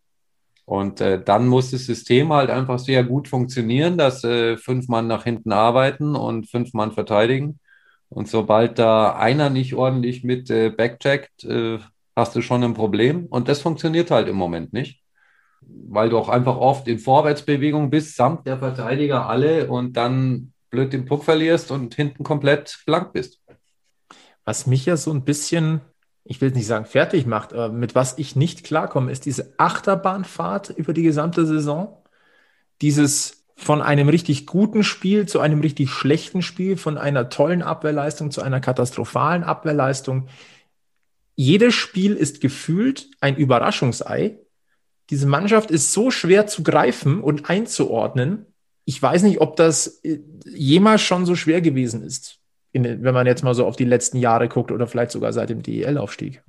[0.66, 5.06] Und äh, dann muss das System halt einfach sehr gut funktionieren, dass äh, fünf Mann
[5.06, 7.60] nach hinten arbeiten und fünf Mann verteidigen.
[8.08, 11.78] Und sobald da einer nicht ordentlich mit äh, backcheckt, äh,
[12.16, 13.26] hast du schon ein Problem.
[13.26, 15.02] Und das funktioniert halt im Moment nicht,
[15.60, 20.92] weil du auch einfach oft in Vorwärtsbewegung bist, samt der Verteidiger alle und dann blöd
[20.92, 23.40] den Puck verlierst und hinten komplett blank bist.
[24.44, 25.80] Was mich ja so ein bisschen
[26.24, 30.70] ich will nicht sagen fertig macht, aber mit was ich nicht klarkomme, ist diese Achterbahnfahrt
[30.70, 32.02] über die gesamte Saison.
[32.80, 38.30] Dieses von einem richtig guten Spiel zu einem richtig schlechten Spiel, von einer tollen Abwehrleistung
[38.30, 40.28] zu einer katastrophalen Abwehrleistung.
[41.36, 44.38] Jedes Spiel ist gefühlt ein Überraschungsei.
[45.10, 48.46] Diese Mannschaft ist so schwer zu greifen und einzuordnen.
[48.86, 52.40] Ich weiß nicht, ob das äh, jemals schon so schwer gewesen ist
[52.74, 55.48] in, wenn man jetzt mal so auf die letzten Jahre guckt oder vielleicht sogar seit
[55.48, 56.42] dem DEL-Aufstieg.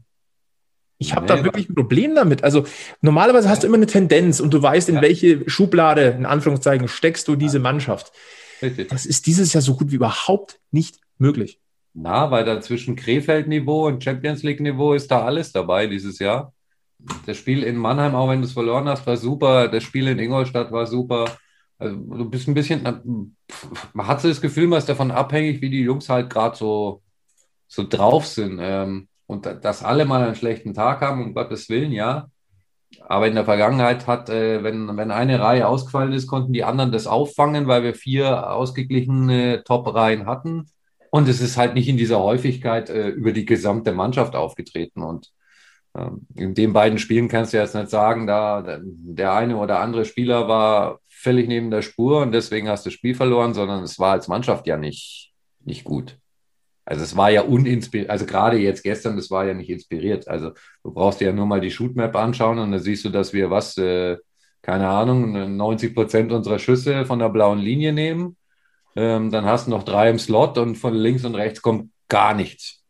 [0.98, 2.44] Ich habe nee, da wirklich ein Problem damit.
[2.44, 2.66] Also
[3.02, 5.02] normalerweise hast du immer eine Tendenz und du weißt, in ja.
[5.02, 8.12] welche Schublade, in Anführungszeichen, steckst du diese Mannschaft.
[8.62, 8.90] Richtig.
[8.90, 11.60] Das ist dieses Jahr so gut wie überhaupt nicht möglich.
[11.94, 16.54] Na, weil da zwischen Krefeld-Niveau und Champions League-Niveau ist da alles dabei dieses Jahr.
[17.28, 19.68] Das Spiel in Mannheim, auch wenn du es verloren hast, war super.
[19.68, 21.26] Das Spiel in Ingolstadt war super.
[21.78, 22.84] Also du bist ein bisschen,
[23.94, 27.02] man hat so das Gefühl, man ist davon abhängig, wie die Jungs halt gerade so,
[27.68, 28.60] so drauf sind.
[28.62, 32.30] Ähm, und dass alle mal einen schlechten Tag haben, um Gottes Willen, ja.
[33.02, 36.92] Aber in der Vergangenheit hat, äh, wenn, wenn eine Reihe ausgefallen ist, konnten die anderen
[36.92, 40.70] das auffangen, weil wir vier ausgeglichene Top-Reihen hatten.
[41.10, 45.02] Und es ist halt nicht in dieser Häufigkeit äh, über die gesamte Mannschaft aufgetreten.
[45.02, 45.32] Und
[45.98, 50.06] ähm, in den beiden Spielen kannst du jetzt nicht sagen, da der eine oder andere
[50.06, 53.98] Spieler war völlig neben der Spur und deswegen hast du das Spiel verloren, sondern es
[53.98, 55.34] war als Mannschaft ja nicht,
[55.66, 56.20] nicht gut.
[56.86, 60.28] Also es war ja uninspiriert, also gerade jetzt gestern, das war ja nicht inspiriert.
[60.28, 60.52] Also
[60.84, 63.50] du brauchst dir ja nur mal die Shootmap anschauen und dann siehst du, dass wir
[63.50, 64.18] was, äh,
[64.62, 68.38] keine Ahnung, 90 Prozent unserer Schüsse von der blauen Linie nehmen.
[68.96, 72.36] Ähm, dann hast du noch drei im Slot und von links und rechts kommt gar
[72.36, 72.86] nichts.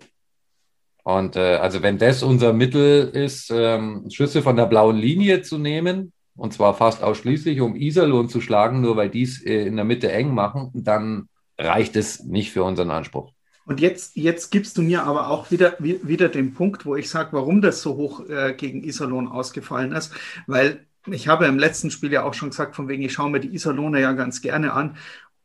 [1.03, 5.57] Und äh, also wenn das unser Mittel ist, ähm, Schüsse von der blauen Linie zu
[5.57, 9.75] nehmen, und zwar fast ausschließlich, um Iserlohn zu schlagen, nur weil die es äh, in
[9.75, 13.31] der Mitte eng machen, dann reicht es nicht für unseren Anspruch.
[13.65, 17.29] Und jetzt, jetzt gibst du mir aber auch wieder, wieder den Punkt, wo ich sage,
[17.33, 20.13] warum das so hoch äh, gegen Iserlohn ausgefallen ist.
[20.45, 23.39] Weil ich habe im letzten Spiel ja auch schon gesagt, von wegen, ich schaue mir
[23.39, 24.97] die Iserlohner ja ganz gerne an,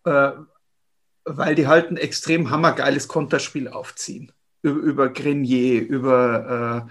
[0.04, 0.32] äh,
[1.24, 4.32] weil die halt ein extrem hammergeiles Konterspiel aufziehen.
[4.62, 6.88] Über, über Grenier, über,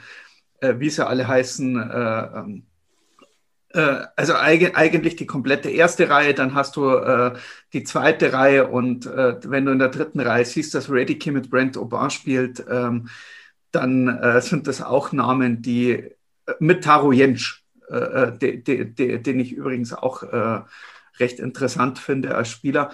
[0.62, 2.68] äh, äh wie sie alle heißen, äh, ähm, äh,
[3.71, 7.36] also eigentlich die komplette erste Reihe, dann hast du äh,
[7.71, 11.51] die zweite Reihe und äh, wenn du in der dritten Reihe siehst, dass Reddicky mit
[11.51, 13.10] Brent Aubin spielt, ähm,
[13.71, 16.13] dann äh, sind das auch Namen, die äh,
[16.60, 20.23] mit Taro Jentsch, äh, de, de, de, den ich übrigens auch
[21.19, 22.91] recht interessant finde als Spieler,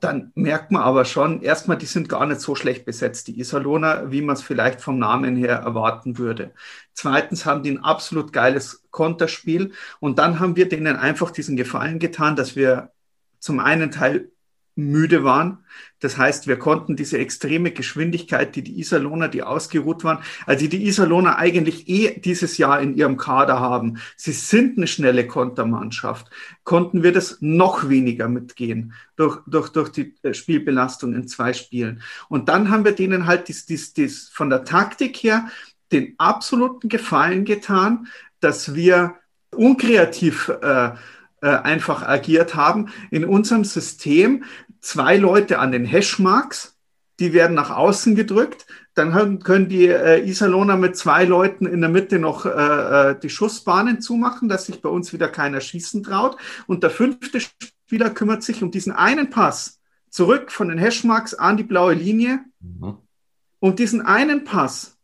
[0.00, 4.10] dann merkt man aber schon, erstmal, die sind gar nicht so schlecht besetzt, die Iserlohner,
[4.10, 6.52] wie man es vielleicht vom Namen her erwarten würde.
[6.92, 11.98] Zweitens haben die ein absolut geiles Konterspiel und dann haben wir denen einfach diesen Gefallen
[11.98, 12.92] getan, dass wir
[13.38, 14.30] zum einen Teil
[14.76, 15.58] müde waren.
[16.00, 20.86] Das heißt, wir konnten diese extreme Geschwindigkeit, die die Iserlohner, die ausgeruht waren, also die
[20.86, 23.98] Iserlohner eigentlich eh dieses Jahr in ihrem Kader haben.
[24.16, 26.30] Sie sind eine schnelle Kontermannschaft.
[26.64, 32.02] Konnten wir das noch weniger mitgehen durch, durch, durch die äh, Spielbelastung in zwei Spielen.
[32.28, 35.48] Und dann haben wir denen halt dies, dies, dies von der Taktik her
[35.92, 38.08] den absoluten Gefallen getan,
[38.40, 39.14] dass wir
[39.50, 40.90] unkreativ äh,
[41.42, 42.88] äh, einfach agiert haben.
[43.10, 44.44] In unserem System
[44.86, 46.76] zwei Leute an den Hashmarks,
[47.18, 48.66] die werden nach außen gedrückt.
[48.94, 52.50] Dann können die äh, Iserlohner mit zwei Leuten in der Mitte noch äh,
[53.10, 56.36] äh, die Schussbahnen zumachen, dass sich bei uns wieder keiner schießen traut.
[56.66, 61.56] Und der fünfte Spieler kümmert sich um diesen einen Pass zurück von den Hashmarks an
[61.56, 62.44] die blaue Linie.
[62.60, 62.98] Mhm.
[63.58, 64.96] Und diesen einen Pass,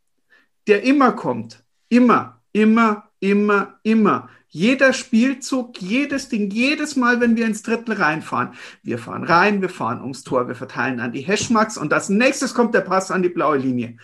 [0.69, 7.47] der immer kommt, immer, immer, immer, immer, jeder Spielzug, jedes Ding, jedes Mal, wenn wir
[7.47, 8.53] ins Drittel reinfahren.
[8.83, 12.53] Wir fahren rein, wir fahren ums Tor, wir verteilen an die Hashmarks und als nächstes
[12.53, 13.97] kommt der Pass an die blaue Linie.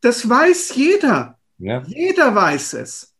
[0.00, 1.38] Das weiß jeder.
[1.58, 1.82] Ja.
[1.86, 3.14] Jeder weiß es.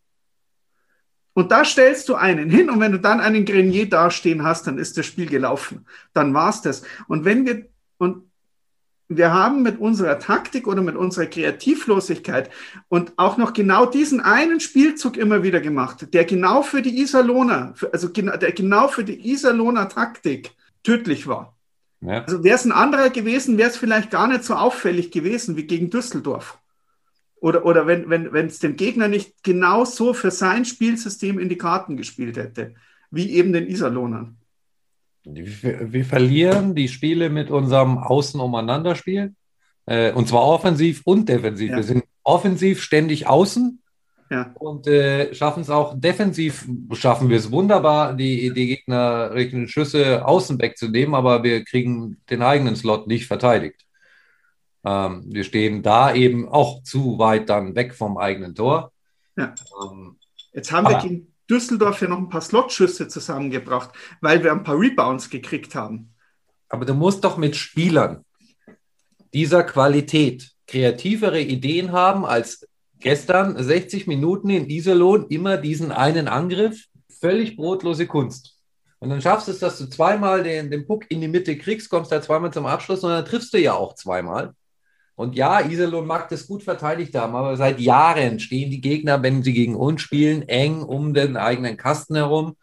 [1.34, 4.78] Und da stellst du einen hin und wenn du dann einen Grenier dastehen hast, dann
[4.78, 5.84] ist das Spiel gelaufen.
[6.14, 6.84] Dann war's das.
[7.06, 7.66] Und wenn wir,
[7.98, 8.30] und
[9.16, 12.50] wir haben mit unserer Taktik oder mit unserer Kreativlosigkeit
[12.88, 17.74] und auch noch genau diesen einen Spielzug immer wieder gemacht, der genau für die Iserlohner,
[17.92, 21.56] also der genau für die Iserlohner Taktik tödlich war.
[22.00, 22.22] Ja.
[22.24, 25.66] Also wäre es ein anderer gewesen, wäre es vielleicht gar nicht so auffällig gewesen wie
[25.66, 26.58] gegen Düsseldorf.
[27.36, 31.58] Oder, oder wenn es wenn, dem Gegner nicht genau so für sein Spielsystem in die
[31.58, 32.74] Karten gespielt hätte,
[33.10, 34.36] wie eben den Iserlohnern.
[35.24, 39.34] Wir, wir verlieren die Spiele mit unserem Außen umeinander Spiel.
[39.86, 41.70] Äh, und zwar offensiv und defensiv.
[41.70, 41.76] Ja.
[41.76, 43.82] Wir sind offensiv ständig außen
[44.30, 44.54] ja.
[44.58, 50.58] und äh, schaffen es auch defensiv, schaffen wir es wunderbar, die, die gegnerischen Schüsse außen
[50.58, 53.84] wegzunehmen, aber wir kriegen den eigenen Slot nicht verteidigt.
[54.84, 58.92] Ähm, wir stehen da eben auch zu weit dann weg vom eigenen Tor.
[59.36, 59.54] Ja.
[59.82, 60.16] Ähm,
[60.52, 64.78] Jetzt haben wir gegen, Düsseldorf ja noch ein paar Slotschüsse zusammengebracht, weil wir ein paar
[64.78, 66.14] Rebounds gekriegt haben.
[66.68, 68.24] Aber du musst doch mit Spielern
[69.32, 72.66] dieser Qualität kreativere Ideen haben als
[73.00, 76.86] gestern 60 Minuten in Iserlohn immer diesen einen Angriff.
[77.20, 78.54] Völlig brotlose Kunst.
[78.98, 81.90] Und dann schaffst du es, dass du zweimal den, den Puck in die Mitte kriegst,
[81.90, 84.54] kommst da zweimal zum Abschluss und dann triffst du ja auch zweimal.
[85.16, 89.42] Und ja, Iserlohn mag das gut verteidigt haben, aber seit Jahren stehen die Gegner, wenn
[89.42, 92.56] sie gegen uns spielen, eng um den eigenen Kasten herum.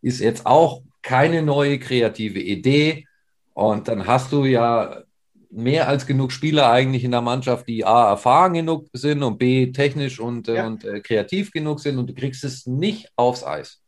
[0.00, 3.06] Ist jetzt auch keine neue kreative Idee.
[3.52, 5.02] Und dann hast du ja
[5.50, 9.72] mehr als genug Spieler eigentlich in der Mannschaft, die A, erfahren genug sind und B,
[9.72, 10.66] technisch und, ja.
[10.66, 13.80] und äh, kreativ genug sind und du kriegst es nicht aufs Eis.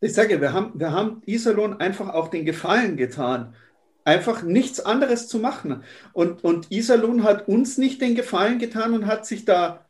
[0.00, 3.54] Ich sage, wir haben, wir haben Iserlohn einfach auch den Gefallen getan,
[4.04, 5.82] einfach nichts anderes zu machen.
[6.12, 9.86] Und, und Iserlohn hat uns nicht den Gefallen getan und hat sich da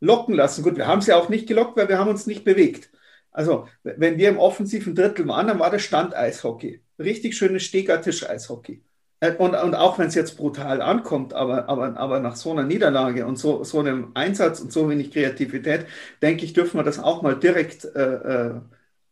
[0.00, 0.62] locken lassen.
[0.62, 2.90] Gut, wir haben sie auch nicht gelockt, weil wir haben uns nicht bewegt.
[3.30, 6.82] Also, wenn wir im offensiven Drittel waren, dann war das Stand-Eishockey.
[6.98, 8.82] Richtig schönes Stegertisch-Eishockey.
[9.20, 12.64] Äh, und, und auch wenn es jetzt brutal ankommt, aber, aber, aber nach so einer
[12.64, 15.86] Niederlage und so, so einem Einsatz und so wenig Kreativität,
[16.22, 18.60] denke ich, dürfen wir das auch mal direkt äh, äh,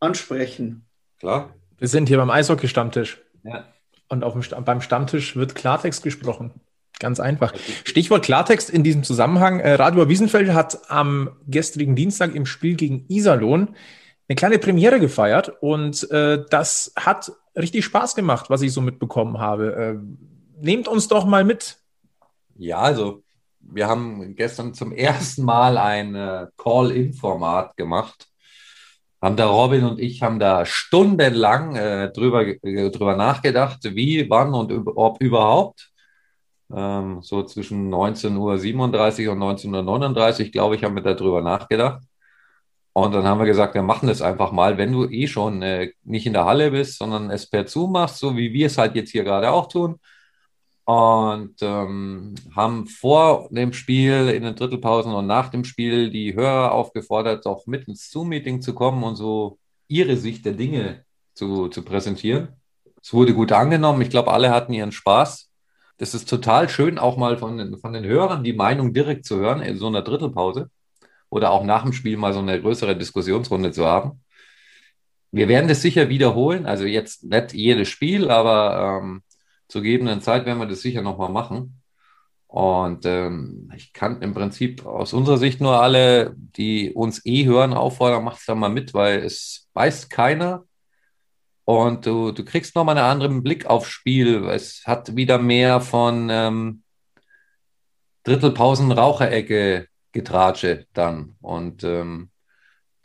[0.01, 0.87] ansprechen.
[1.19, 1.55] Klar.
[1.79, 3.21] Wir sind hier beim Eishockey-Stammtisch.
[3.45, 3.67] Ja.
[4.09, 6.53] Und auf dem, beim Stammtisch wird Klartext gesprochen.
[6.99, 7.53] Ganz einfach.
[7.85, 9.61] Stichwort Klartext in diesem Zusammenhang.
[9.61, 13.75] Äh, Radio Wiesenfeld hat am gestrigen Dienstag im Spiel gegen Iserlohn
[14.29, 19.39] eine kleine Premiere gefeiert und äh, das hat richtig Spaß gemacht, was ich so mitbekommen
[19.39, 19.75] habe.
[19.75, 21.79] Äh, nehmt uns doch mal mit.
[22.57, 23.23] Ja, also
[23.61, 28.29] wir haben gestern zum ersten Mal ein äh, Call-In-Format gemacht.
[29.27, 34.55] Haben da Robin und ich haben da stundenlang äh, drüber, äh, drüber nachgedacht, wie, wann
[34.55, 35.91] und ob überhaupt.
[36.73, 42.05] Ähm, so zwischen 19.37 Uhr und 19.39 Uhr, glaube ich, haben wir da drüber nachgedacht.
[42.93, 45.91] Und dann haben wir gesagt, wir machen das einfach mal, wenn du eh schon äh,
[46.05, 48.95] nicht in der Halle bist, sondern es per Zoom machst, so wie wir es halt
[48.95, 49.99] jetzt hier gerade auch tun.
[50.87, 56.71] Und ähm, haben vor dem Spiel, in den Drittelpausen und nach dem Spiel die Hörer
[56.71, 61.83] aufgefordert, auch mit ins Zoom-Meeting zu kommen und so ihre Sicht der Dinge zu, zu
[61.83, 62.49] präsentieren.
[63.03, 64.01] Es wurde gut angenommen.
[64.03, 65.51] Ich glaube, alle hatten ihren Spaß.
[65.99, 69.39] Das ist total schön, auch mal von den, von den Hörern die Meinung direkt zu
[69.39, 70.71] hören in so einer Drittelpause
[71.31, 74.23] oder auch nach dem Spiel mal so eine größere Diskussionsrunde zu haben.
[75.33, 79.23] Wir werden das sicher wiederholen, also jetzt nicht jedes Spiel, aber ähm,
[79.69, 81.83] zur gegebenen Zeit werden wir das sicher nochmal machen.
[82.47, 87.75] Und ähm, ich kann im Prinzip aus unserer Sicht nur alle, die uns eh hören,
[87.75, 90.65] auffordern, macht es da mal mit, weil es weiß keiner.
[91.65, 94.45] Und du, du kriegst nochmal einen anderen Blick aufs Spiel.
[94.49, 96.83] Es hat wieder mehr von ähm,
[98.23, 102.31] Drittelpausen-Raucherecke Getratsche dann und ähm,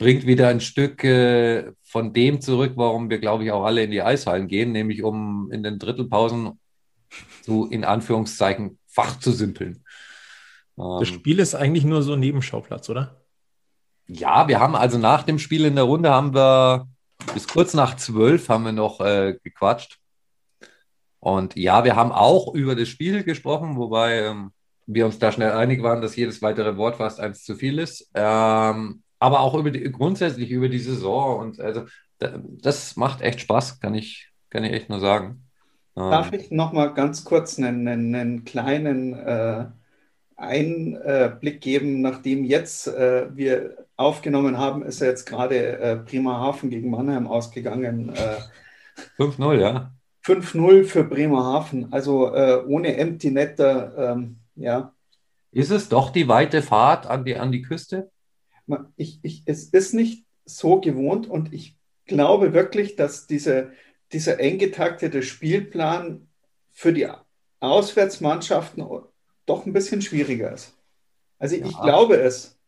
[0.02, 3.92] bringt wieder ein Stück äh, von dem zurück, warum wir, glaube ich, auch alle in
[3.92, 6.58] die Eishallen gehen, nämlich um in den Drittelpausen
[7.42, 9.84] so in Anführungszeichen Fach zu simpeln.
[10.76, 13.22] Ähm, das Spiel ist eigentlich nur so ein Nebenschauplatz, oder?
[14.08, 16.88] Ja, wir haben also nach dem Spiel in der Runde haben wir
[17.32, 20.00] bis kurz nach zwölf haben wir noch äh, gequatscht.
[21.20, 24.50] Und ja, wir haben auch über das Spiel gesprochen, wobei ähm,
[24.86, 28.10] wir uns da schnell einig waren, dass jedes weitere Wort fast eins zu viel ist.
[28.14, 31.84] Ähm, aber auch über die, grundsätzlich über die Saison und also
[32.18, 35.44] das macht echt Spaß, kann ich, kann ich echt nur sagen.
[35.94, 39.66] Darf ähm, ich noch mal ganz kurz einen, einen, einen kleinen äh,
[40.36, 46.90] Einblick geben, nachdem jetzt äh, wir aufgenommen haben, ist ja jetzt gerade äh, Bremerhaven gegen
[46.90, 48.14] Mannheim ausgegangen.
[49.18, 49.92] 5-0, äh, ja.
[50.24, 54.12] 5-0 für Bremerhaven, also äh, ohne Empty Netter.
[54.14, 54.92] Ähm, ja.
[55.52, 58.10] Ist es doch die weite Fahrt an die, an die Küste?
[58.96, 63.72] Ich, ich, es ist nicht so gewohnt und ich glaube wirklich, dass diese,
[64.12, 66.28] dieser eng getaktete Spielplan
[66.70, 67.08] für die
[67.60, 68.84] Auswärtsmannschaften
[69.46, 70.76] doch ein bisschen schwieriger ist.
[71.38, 71.66] Also ja.
[71.66, 72.58] ich glaube es,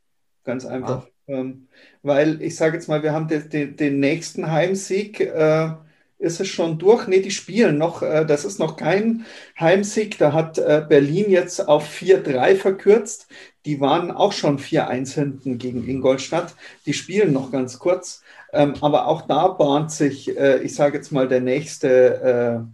[0.44, 1.06] ganz einfach.
[1.26, 1.38] Ja.
[1.38, 1.68] Ähm,
[2.02, 5.70] weil ich sage jetzt mal, wir haben den, den, den nächsten Heimsieg äh,
[6.18, 7.06] ist es schon durch.
[7.06, 8.02] Nee, die spielen noch.
[8.02, 9.24] Äh, das ist noch kein
[9.58, 10.18] Heimsieg.
[10.18, 13.28] Da hat äh, Berlin jetzt auf 4-3 verkürzt.
[13.66, 16.54] Die waren auch schon 4-1 hinten gegen Ingolstadt.
[16.86, 18.22] Die spielen noch ganz kurz.
[18.52, 22.68] Ähm, aber auch da bahnt sich, äh, ich sage jetzt mal, der nächste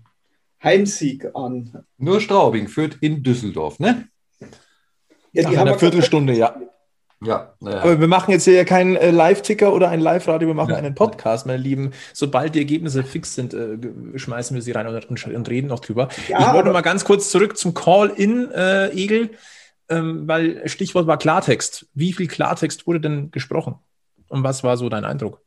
[0.63, 1.85] Heimsieg an.
[1.97, 4.09] Nur Straubing führt in Düsseldorf, ne?
[5.33, 6.55] Ja, die Ach, haben eine Viertelstunde, ja.
[7.23, 7.81] Ja, ja.
[7.81, 10.77] Aber wir machen jetzt hier ja keinen äh, Live-Ticker oder ein Live-Radio, wir machen ja.
[10.77, 11.93] einen Podcast, meine Lieben.
[12.15, 13.77] Sobald die Ergebnisse fix sind, äh,
[14.15, 16.09] schmeißen wir sie rein und, und, reden noch drüber.
[16.29, 19.31] Ja, ich wollte mal ganz kurz zurück zum Call-In, äh, Egel,
[19.91, 21.89] ähm, weil Stichwort war Klartext.
[21.93, 23.75] Wie viel Klartext wurde denn gesprochen?
[24.29, 25.43] Und was war so dein Eindruck?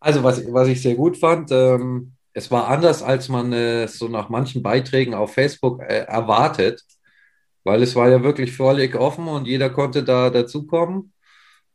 [0.00, 4.08] Also, was, was ich sehr gut fand, ähm, es war anders, als man äh, so
[4.08, 6.82] nach manchen Beiträgen auf Facebook äh, erwartet
[7.64, 11.12] weil es war ja wirklich völlig offen und jeder konnte da dazukommen.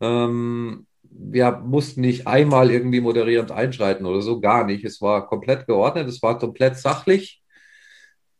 [0.02, 4.84] Ähm, wir mussten nicht einmal irgendwie moderierend einschreiten oder so, gar nicht.
[4.86, 7.42] Es war komplett geordnet, es war komplett sachlich,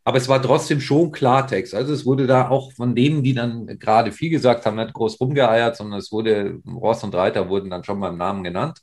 [0.04, 1.74] aber es war trotzdem schon Klartext.
[1.74, 5.20] Also es wurde da auch von denen, die dann gerade viel gesagt haben, nicht groß
[5.20, 8.80] rumgeeiert, sondern es wurde, Ross und Reiter wurden dann schon beim Namen genannt.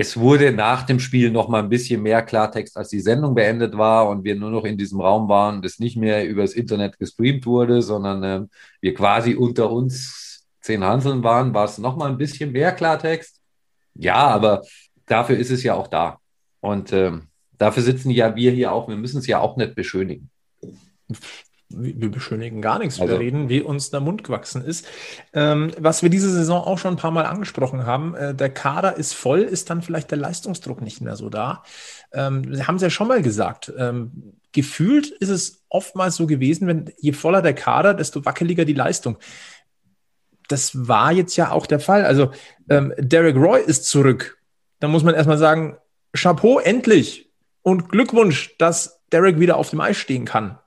[0.00, 3.76] Es wurde nach dem Spiel noch mal ein bisschen mehr Klartext, als die Sendung beendet
[3.76, 7.44] war und wir nur noch in diesem Raum waren es nicht mehr übers Internet gestreamt
[7.46, 8.46] wurde, sondern äh,
[8.80, 13.40] wir quasi unter uns zehn Hanseln waren, war es noch mal ein bisschen mehr Klartext.
[13.94, 14.62] Ja, aber
[15.04, 16.20] dafür ist es ja auch da.
[16.60, 17.26] Und ähm,
[17.58, 18.88] dafür sitzen ja wir hier auch.
[18.88, 20.30] Wir müssen es ja auch nicht beschönigen
[21.70, 23.12] wir beschönigen gar nichts, also.
[23.12, 24.86] wir reden, wie uns der Mund gewachsen ist.
[25.34, 28.96] Ähm, was wir diese Saison auch schon ein paar Mal angesprochen haben, äh, der Kader
[28.96, 31.62] ist voll, ist dann vielleicht der Leistungsdruck nicht mehr so da.
[32.12, 33.72] Ähm, Sie haben es ja schon mal gesagt.
[33.76, 38.72] Ähm, gefühlt ist es oftmals so gewesen, wenn je voller der Kader, desto wackeliger die
[38.72, 39.18] Leistung.
[40.48, 42.06] Das war jetzt ja auch der Fall.
[42.06, 42.32] Also
[42.70, 44.38] ähm, Derek Roy ist zurück.
[44.80, 45.76] Da muss man erstmal sagen,
[46.14, 47.30] Chapeau, endlich.
[47.60, 50.58] Und Glückwunsch, dass Derek wieder auf dem Eis stehen kann.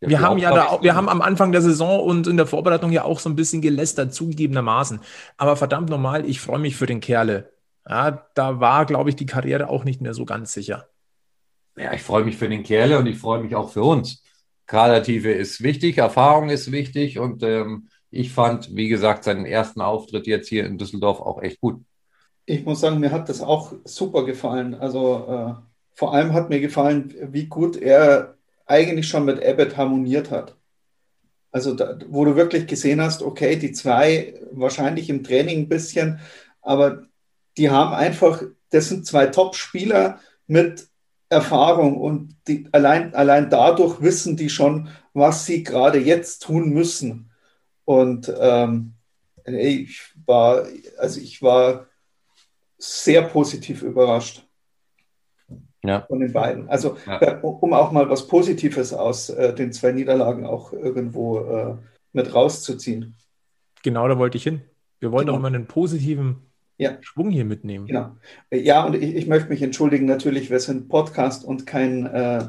[0.00, 2.46] Ja, wir haben ja da auch, wir haben am Anfang der Saison und in der
[2.46, 5.00] Vorbereitung ja auch so ein bisschen gelästert, zugegebenermaßen.
[5.36, 7.52] Aber verdammt normal, ich freue mich für den Kerle.
[7.88, 10.86] Ja, da war, glaube ich, die Karriere auch nicht mehr so ganz sicher.
[11.76, 14.22] Ja, ich freue mich für den Kerle und ich freue mich auch für uns.
[14.66, 20.26] Kadertiefe ist wichtig, Erfahrung ist wichtig und ähm, ich fand, wie gesagt, seinen ersten Auftritt
[20.26, 21.82] jetzt hier in Düsseldorf auch echt gut.
[22.46, 24.74] Ich muss sagen, mir hat das auch super gefallen.
[24.74, 25.54] Also äh,
[25.94, 28.37] vor allem hat mir gefallen, wie gut er
[28.68, 30.56] eigentlich schon mit Abbott harmoniert hat.
[31.50, 36.20] Also da, wo du wirklich gesehen hast, okay, die zwei wahrscheinlich im Training ein bisschen,
[36.60, 37.06] aber
[37.56, 40.88] die haben einfach, das sind zwei Top-Spieler mit
[41.30, 47.30] Erfahrung und die, allein, allein dadurch wissen die schon, was sie gerade jetzt tun müssen.
[47.84, 48.94] Und ähm,
[49.44, 50.66] ich war,
[50.98, 51.86] also ich war
[52.76, 54.47] sehr positiv überrascht
[55.88, 56.04] ja.
[56.06, 56.68] von den beiden.
[56.68, 57.20] Also ja.
[57.20, 61.74] Äh, um auch mal was Positives aus äh, den zwei Niederlagen auch irgendwo äh,
[62.12, 63.16] mit rauszuziehen.
[63.82, 64.62] Genau, da wollte ich hin.
[65.00, 65.38] Wir wollen genau.
[65.38, 66.96] doch immer einen positiven ja.
[67.00, 67.86] Schwung hier mitnehmen.
[67.86, 68.16] Genau.
[68.52, 72.44] Ja, und ich, ich, möchte mich entschuldigen, natürlich, wir sind Podcast und kein äh,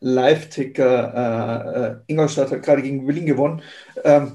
[0.00, 1.14] Live-Ticker.
[1.14, 3.62] Äh, äh, Ingolstadt hat gerade gegen Willing gewonnen.
[4.04, 4.32] Ähm,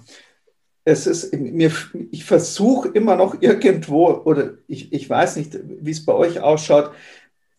[0.85, 1.71] es ist mir,
[2.11, 6.91] ich versuche immer noch irgendwo, oder ich, ich weiß nicht, wie es bei euch ausschaut,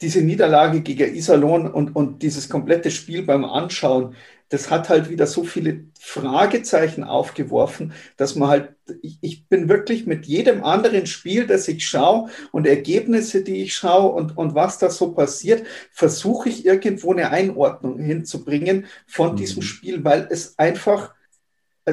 [0.01, 4.15] diese Niederlage gegen Iserlohn und, und dieses komplette Spiel beim Anschauen,
[4.49, 8.71] das hat halt wieder so viele Fragezeichen aufgeworfen, dass man halt,
[9.03, 13.75] ich, ich bin wirklich mit jedem anderen Spiel, das ich schaue und Ergebnisse, die ich
[13.75, 19.37] schaue und, und was da so passiert, versuche ich irgendwo eine Einordnung hinzubringen von mhm.
[19.37, 21.13] diesem Spiel, weil es einfach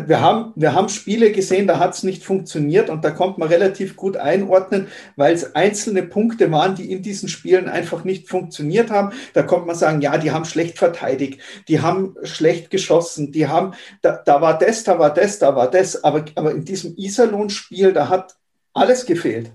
[0.07, 3.47] wir haben, wir haben Spiele gesehen, da hat es nicht funktioniert und da kommt man
[3.47, 8.91] relativ gut einordnen, weil es einzelne Punkte waren, die in diesen Spielen einfach nicht funktioniert
[8.91, 9.11] haben.
[9.33, 13.73] Da kommt man sagen, ja, die haben schlecht verteidigt, die haben schlecht geschossen, die haben,
[14.01, 17.93] da, da war das, da war das, da war das, aber, aber in diesem Iserlohn-Spiel,
[17.93, 18.35] da hat
[18.73, 19.51] alles gefehlt.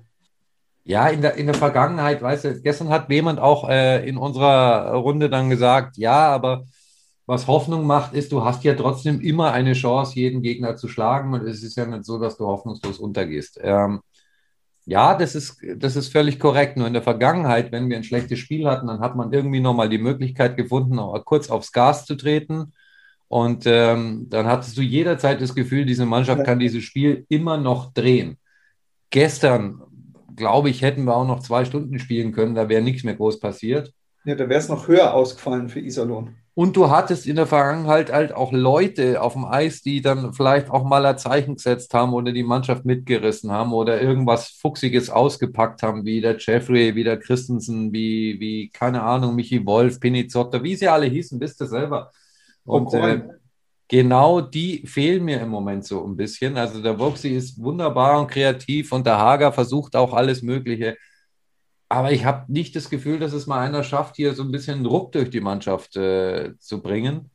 [0.85, 4.95] Ja, in der, in der Vergangenheit, weißt du, gestern hat jemand auch äh, in unserer
[4.95, 6.65] Runde dann gesagt, ja, aber
[7.31, 11.33] was Hoffnung macht, ist, du hast ja trotzdem immer eine Chance, jeden Gegner zu schlagen.
[11.33, 13.61] Und es ist ja nicht so, dass du hoffnungslos untergehst.
[13.63, 14.01] Ähm,
[14.85, 16.77] ja, das ist, das ist völlig korrekt.
[16.77, 19.89] Nur in der Vergangenheit, wenn wir ein schlechtes Spiel hatten, dann hat man irgendwie nochmal
[19.89, 22.73] die Möglichkeit gefunden, kurz aufs Gas zu treten.
[23.29, 27.93] Und ähm, dann hattest du jederzeit das Gefühl, diese Mannschaft kann dieses Spiel immer noch
[27.93, 28.39] drehen.
[29.11, 29.83] Gestern,
[30.35, 33.39] glaube ich, hätten wir auch noch zwei Stunden spielen können, da wäre nichts mehr groß
[33.39, 33.93] passiert.
[34.25, 36.40] Ja, da wäre es noch höher ausgefallen für Iserlohn.
[36.61, 40.69] Und du hattest in der Vergangenheit halt auch Leute auf dem Eis, die dann vielleicht
[40.69, 45.83] auch mal ein Zeichen gesetzt haben oder die Mannschaft mitgerissen haben oder irgendwas Fuchsiges ausgepackt
[45.83, 50.77] haben, wie der Jeffrey, wie der Christensen, wie, wie keine Ahnung, Michi Wolf, Pinizotta, wie
[50.77, 52.11] sie alle hießen, wisst ihr selber.
[52.67, 53.23] Und äh,
[53.89, 56.59] genau die fehlen mir im Moment so ein bisschen.
[56.59, 60.99] Also der Voxy ist wunderbar und kreativ und der Hager versucht auch alles Mögliche.
[61.93, 64.85] Aber ich habe nicht das Gefühl, dass es mal einer schafft, hier so ein bisschen
[64.85, 67.31] Druck durch die Mannschaft äh, zu bringen.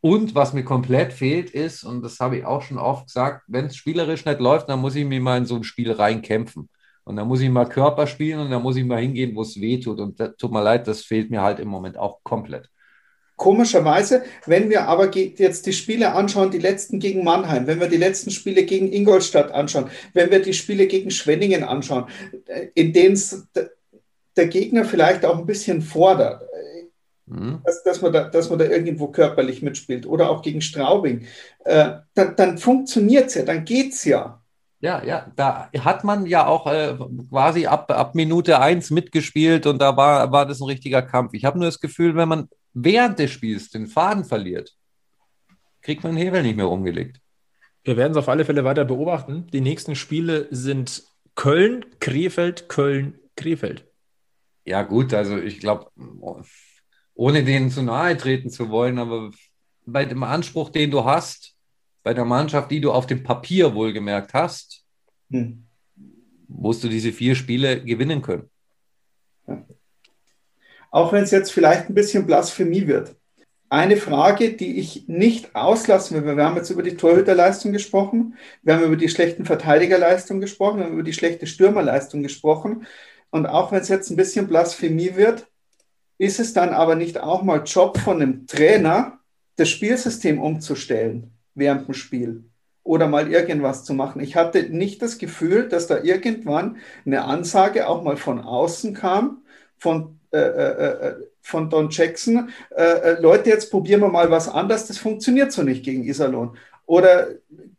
[0.00, 3.66] Und was mir komplett fehlt ist, und das habe ich auch schon oft gesagt, wenn
[3.66, 6.68] es spielerisch nicht läuft, dann muss ich mir mal in so ein Spiel reinkämpfen.
[7.04, 9.60] Und dann muss ich mal Körper spielen und dann muss ich mal hingehen, wo es
[9.60, 10.00] weh tut.
[10.00, 12.68] Und das, tut mir leid, das fehlt mir halt im Moment auch komplett.
[13.38, 17.96] Komischerweise, wenn wir aber jetzt die Spiele anschauen, die letzten gegen Mannheim, wenn wir die
[17.96, 22.06] letzten Spiele gegen Ingolstadt anschauen, wenn wir die Spiele gegen Schwenningen anschauen,
[22.46, 23.16] äh, in denen
[24.36, 26.42] der Gegner vielleicht auch ein bisschen fordert,
[27.26, 27.60] mhm.
[27.64, 31.26] dass, dass, man da, dass man da irgendwo körperlich mitspielt oder auch gegen Straubing,
[31.64, 34.42] äh, dann, dann funktioniert es ja, dann geht es ja.
[34.80, 36.96] Ja, ja, da hat man ja auch äh,
[37.30, 41.34] quasi ab, ab Minute eins mitgespielt und da war, war das ein richtiger Kampf.
[41.34, 44.76] Ich habe nur das Gefühl, wenn man während des Spiels den Faden verliert,
[45.82, 47.20] kriegt man den Hebel nicht mehr umgelegt.
[47.84, 49.46] Wir werden es auf alle Fälle weiter beobachten.
[49.52, 51.04] Die nächsten Spiele sind
[51.34, 53.86] Köln, Krefeld, Köln, Krefeld.
[54.64, 55.90] Ja, gut, also ich glaube,
[57.14, 59.30] ohne denen zu nahe treten zu wollen, aber
[59.86, 61.54] bei dem Anspruch, den du hast,
[62.02, 64.84] bei der Mannschaft, die du auf dem Papier wohlgemerkt hast,
[65.30, 65.66] hm.
[66.48, 68.50] musst du diese vier Spiele gewinnen können.
[70.90, 73.14] Auch wenn es jetzt vielleicht ein bisschen Blasphemie wird.
[73.70, 78.74] Eine Frage, die ich nicht auslassen will, wir haben jetzt über die Torhüterleistung gesprochen, wir
[78.74, 82.86] haben über die schlechten Verteidigerleistung gesprochen, wir haben über die schlechte Stürmerleistung gesprochen.
[83.30, 85.46] Und auch wenn es jetzt ein bisschen Blasphemie wird,
[86.16, 89.18] ist es dann aber nicht auch mal Job von einem Trainer,
[89.56, 92.44] das Spielsystem umzustellen während dem Spiel
[92.84, 94.20] oder mal irgendwas zu machen.
[94.20, 99.42] Ich hatte nicht das Gefühl, dass da irgendwann eine Ansage auch mal von außen kam,
[99.76, 104.86] von, äh, äh, äh von Don Jackson, äh, Leute, jetzt probieren wir mal was anderes,
[104.86, 106.58] das funktioniert so nicht gegen Iserlohn.
[106.84, 107.28] Oder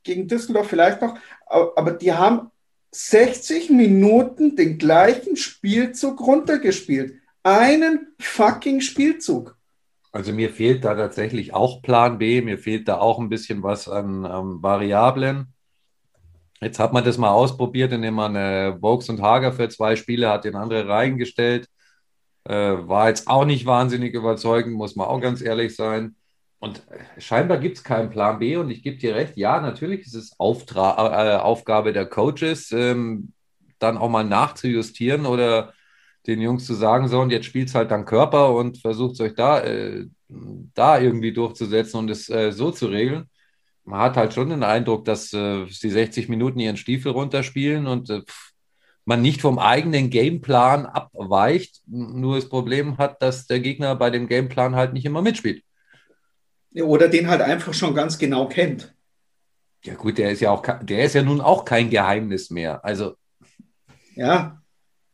[0.02, 2.50] gegen Düsseldorf vielleicht noch, aber die haben
[2.92, 7.14] 60 Minuten den gleichen Spielzug runtergespielt.
[7.44, 9.56] Einen fucking Spielzug.
[10.12, 13.88] Also mir fehlt da tatsächlich auch Plan B, mir fehlt da auch ein bisschen was
[13.88, 15.54] an ähm, Variablen.
[16.62, 20.30] Jetzt hat man das mal ausprobiert, indem man äh, Vokes und Hager für zwei Spiele
[20.30, 21.70] hat den andere reingestellt.
[22.50, 26.16] Äh, war jetzt auch nicht wahnsinnig überzeugend, muss man auch ganz ehrlich sein.
[26.58, 30.02] Und äh, scheinbar gibt es keinen Plan B und ich gebe dir recht, ja, natürlich
[30.08, 33.34] ist es Auftra äh, Aufgabe der Coaches, ähm,
[33.78, 35.74] dann auch mal nachzujustieren oder
[36.26, 39.22] den Jungs zu sagen, so, und jetzt spielt es halt dann Körper und versucht es
[39.22, 43.30] euch da, äh, da irgendwie durchzusetzen und es äh, so zu regeln.
[43.86, 48.10] Man hat halt schon den Eindruck, dass äh, sie 60 Minuten ihren Stiefel runterspielen und
[48.10, 48.24] äh,
[49.06, 54.28] man nicht vom eigenen Gameplan abweicht, nur das Problem hat, dass der Gegner bei dem
[54.28, 55.64] Gameplan halt nicht immer mitspielt.
[56.76, 58.94] Oder den halt einfach schon ganz genau kennt.
[59.84, 62.84] Ja, gut, der ist ja auch, der ist ja nun auch kein Geheimnis mehr.
[62.84, 63.16] Also.
[64.16, 64.60] Ja,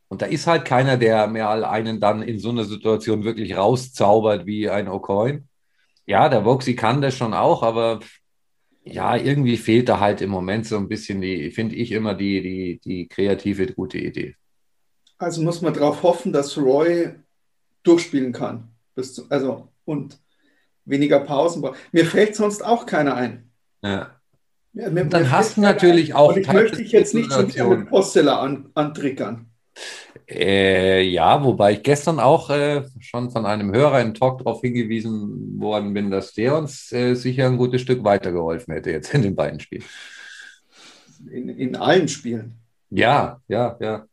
[0.07, 4.45] und da ist halt keiner, der mehr einen dann in so einer Situation wirklich rauszaubert
[4.45, 5.43] wie ein O'Coin.
[6.05, 7.99] Ja, der Voxy kann das schon auch, aber
[8.85, 12.41] ja, irgendwie fehlt da halt im Moment so ein bisschen die, finde ich immer die,
[12.41, 14.35] die, die kreative, gute Idee.
[15.17, 17.15] Also muss man darauf hoffen, dass Roy
[17.83, 18.69] durchspielen kann.
[18.95, 20.19] Zu, also und
[20.85, 21.79] weniger Pausen braucht.
[21.91, 23.49] Mir fällt sonst auch keiner ein.
[23.81, 24.19] Ja.
[24.73, 26.17] ja mir, dann mir hast du natürlich ein.
[26.17, 26.35] auch.
[26.35, 29.47] Und ich möchte dich jetzt nicht schon wieder mit Postella an, antriggern.
[30.27, 35.59] Äh, ja, wobei ich gestern auch äh, schon von einem Hörer im Talk darauf hingewiesen
[35.59, 39.35] worden bin, dass der uns äh, sicher ein gutes Stück weitergeholfen hätte jetzt in den
[39.35, 39.83] beiden Spielen.
[41.31, 42.55] In, in allen Spielen.
[42.89, 44.05] Ja, ja, ja.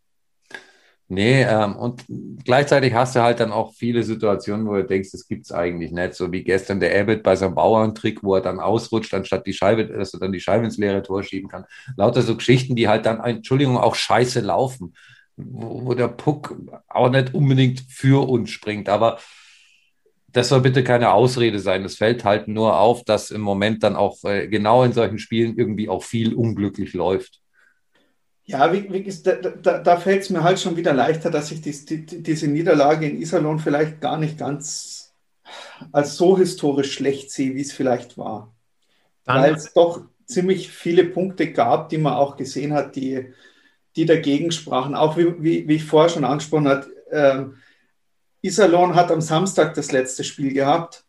[1.08, 2.04] Nee, ähm, und
[2.42, 5.92] gleichzeitig hast du halt dann auch viele Situationen, wo du denkst, das gibt es eigentlich
[5.92, 6.14] nicht.
[6.14, 9.86] So wie gestern der Abbott bei seinem Bauerntrick, wo er dann ausrutscht, anstatt die Scheibe,
[9.86, 11.66] dass er dann die Scheibe ins leere Tor schieben kann.
[11.98, 14.94] Lauter so Geschichten, die halt dann, Entschuldigung, auch scheiße laufen
[15.37, 16.57] wo, wo der Puck
[16.89, 18.89] auch nicht unbedingt für uns springt.
[18.89, 19.18] Aber
[20.28, 21.85] das soll bitte keine Ausrede sein.
[21.85, 25.57] Es fällt halt nur auf, dass im Moment dann auch äh, genau in solchen Spielen
[25.57, 27.41] irgendwie auch viel unglücklich läuft.
[28.45, 31.61] Ja, wie, wie, da, da, da fällt es mir halt schon wieder leichter, dass ich
[31.61, 35.14] dies, die, diese Niederlage in Iserlohn vielleicht gar nicht ganz
[35.93, 38.55] als so historisch schlecht sehe, wie es vielleicht war.
[39.24, 43.33] Weil es doch ziemlich viele Punkte gab, die man auch gesehen hat, die,
[43.97, 44.95] die dagegen sprachen.
[44.95, 47.45] Auch wie, wie, wie ich vorher schon angesprochen habe, äh,
[48.43, 51.05] Iserlohn hat am Samstag das letzte Spiel gehabt.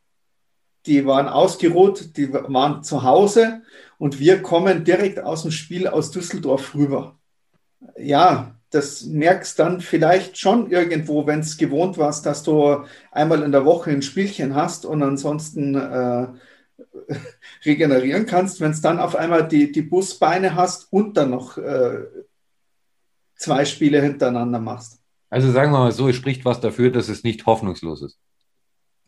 [0.86, 3.62] Die waren ausgeruht, die waren zu Hause
[3.98, 7.18] und wir kommen direkt aus dem Spiel aus Düsseldorf rüber.
[7.98, 13.52] Ja, das merkst dann vielleicht schon irgendwo, wenn es gewohnt warst, dass du einmal in
[13.52, 16.28] der Woche ein Spielchen hast und ansonsten äh,
[17.66, 22.04] regenerieren kannst, wenn es dann auf einmal die, die Busbeine hast und dann noch äh,
[23.44, 25.00] zwei Spiele hintereinander machst.
[25.30, 28.20] Also sagen wir mal so, es spricht was dafür, dass es nicht hoffnungslos ist.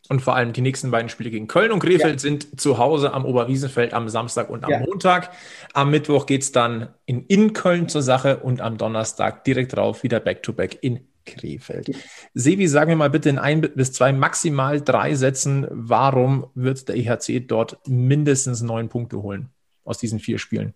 [0.07, 2.19] Und vor allem die nächsten beiden Spiele gegen Köln und Krefeld ja.
[2.19, 4.79] sind zu Hause am Oberwiesenfeld am Samstag und am ja.
[4.79, 5.31] Montag.
[5.73, 10.03] Am Mittwoch geht es dann in, in Köln zur Sache und am Donnerstag direkt drauf
[10.03, 11.87] wieder Back-to-Back -back in Krefeld.
[11.87, 11.95] Ja.
[12.35, 16.97] Sevi, sagen wir mal bitte in ein bis zwei, maximal drei Sätzen, warum wird der
[16.97, 19.49] EHC dort mindestens neun Punkte holen
[19.83, 20.75] aus diesen vier Spielen?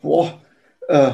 [0.00, 0.40] Boah,
[0.88, 1.12] äh,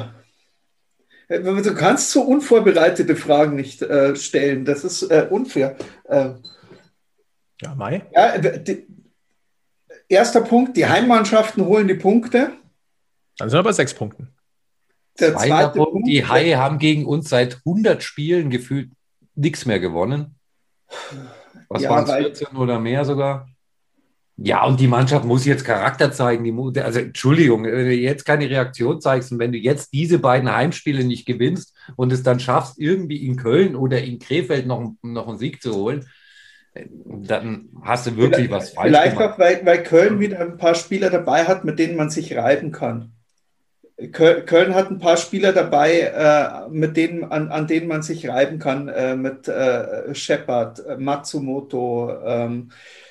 [1.41, 4.65] Du kannst so unvorbereitete Fragen nicht äh, stellen.
[4.65, 5.75] Das ist äh, unfair.
[6.05, 6.31] Äh,
[7.61, 8.05] ja, Mai.
[8.13, 8.87] Ja, die,
[10.07, 12.51] erster Punkt: Die Heimmannschaften holen die Punkte.
[13.37, 14.29] Dann sind wir bei sechs Punkten.
[15.19, 18.91] Der zweite Punkt, Punkt: Die Haie haben gegen uns seit 100 Spielen gefühlt
[19.35, 20.35] nichts mehr gewonnen.
[21.69, 23.47] Was ja, waren es, 14 oder mehr sogar?
[24.37, 26.43] Ja, und die Mannschaft muss jetzt Charakter zeigen.
[26.43, 30.51] Die, also Entschuldigung, wenn du jetzt keine Reaktion zeigst und wenn du jetzt diese beiden
[30.51, 35.27] Heimspiele nicht gewinnst und es dann schaffst, irgendwie in Köln oder in Krefeld noch, noch
[35.27, 36.07] einen Sieg zu holen,
[37.05, 39.35] dann hast du wirklich vielleicht, was falsch vielleicht gemacht.
[39.35, 42.35] Vielleicht auch, weil, weil Köln wieder ein paar Spieler dabei hat, mit denen man sich
[42.35, 43.11] reiben kann.
[44.11, 48.57] Köln hat ein paar Spieler dabei, äh, mit denen, an, an, denen man sich reiben
[48.57, 53.02] kann, äh, mit äh, Shepard, äh, Matsumoto, ähm, äh,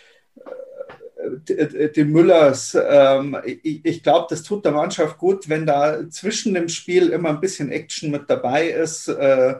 [1.48, 2.76] die Müllers.
[2.80, 7.30] Ähm, ich, ich glaube, das tut der Mannschaft gut, wenn da zwischen dem Spiel immer
[7.30, 9.56] ein bisschen Action mit dabei ist, äh,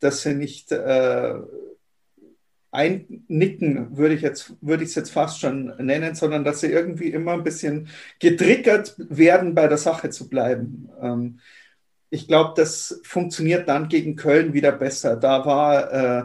[0.00, 0.72] dass sie nicht
[2.74, 7.32] einnicken, würde ich jetzt, würde es jetzt fast schon nennen, sondern dass sie irgendwie immer
[7.32, 7.88] ein bisschen
[8.18, 10.90] getriggert werden, bei der Sache zu bleiben.
[11.00, 11.38] Ähm,
[12.10, 15.16] ich glaube, das funktioniert dann gegen Köln wieder besser.
[15.16, 16.24] Da war, äh,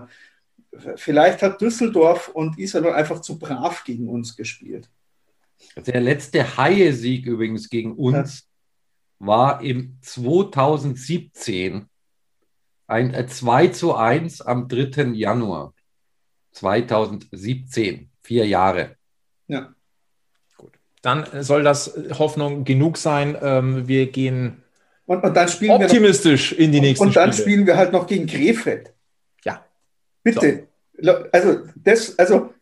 [0.95, 4.89] vielleicht hat Düsseldorf und Iserlohn einfach zu brav gegen uns gespielt.
[5.75, 8.47] Der letzte Haie-Sieg übrigens gegen uns
[9.19, 9.27] ja.
[9.27, 11.87] war im 2017
[12.87, 15.11] ein 2 äh, zu 1 am 3.
[15.13, 15.73] Januar.
[16.51, 18.95] 2017, vier Jahre.
[19.47, 19.73] Ja.
[20.57, 20.73] Gut.
[21.01, 23.37] Dann soll das Hoffnung genug sein.
[23.41, 24.63] Ähm, wir gehen
[25.05, 27.43] und, und dann spielen optimistisch wir noch, in die nächsten Und dann Spiele.
[27.43, 28.93] spielen wir halt noch gegen Krefeld.
[30.23, 30.67] Bitte.
[31.01, 31.11] So.
[31.31, 32.53] Also, das, also.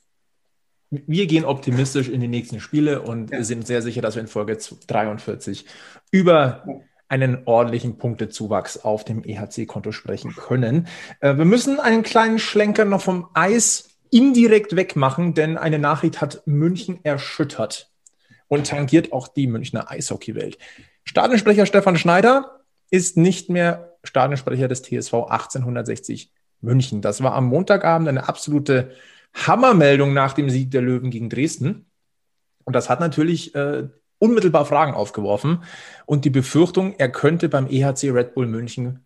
[0.89, 3.43] Wir gehen optimistisch in die nächsten Spiele und ja.
[3.43, 5.65] sind sehr sicher, dass wir in Folge 43
[6.11, 6.63] über
[7.09, 10.87] einen ordentlichen Punktezuwachs auf dem EHC-Konto sprechen können.
[11.19, 16.43] Äh, wir müssen einen kleinen Schlenker noch vom Eis indirekt wegmachen, denn eine Nachricht hat
[16.45, 17.91] München erschüttert
[18.47, 20.57] und tangiert auch die Münchner Eishockeywelt.
[21.03, 26.31] Stadionsprecher Stefan Schneider ist nicht mehr Stadionsprecher des TSV 1860
[26.61, 27.01] München.
[27.01, 28.91] Das war am Montagabend eine absolute
[29.33, 31.85] Hammermeldung nach dem Sieg der Löwen gegen Dresden.
[32.63, 33.87] Und das hat natürlich äh,
[34.19, 35.63] unmittelbar Fragen aufgeworfen
[36.05, 39.05] und die Befürchtung, er könnte beim EHC Red Bull München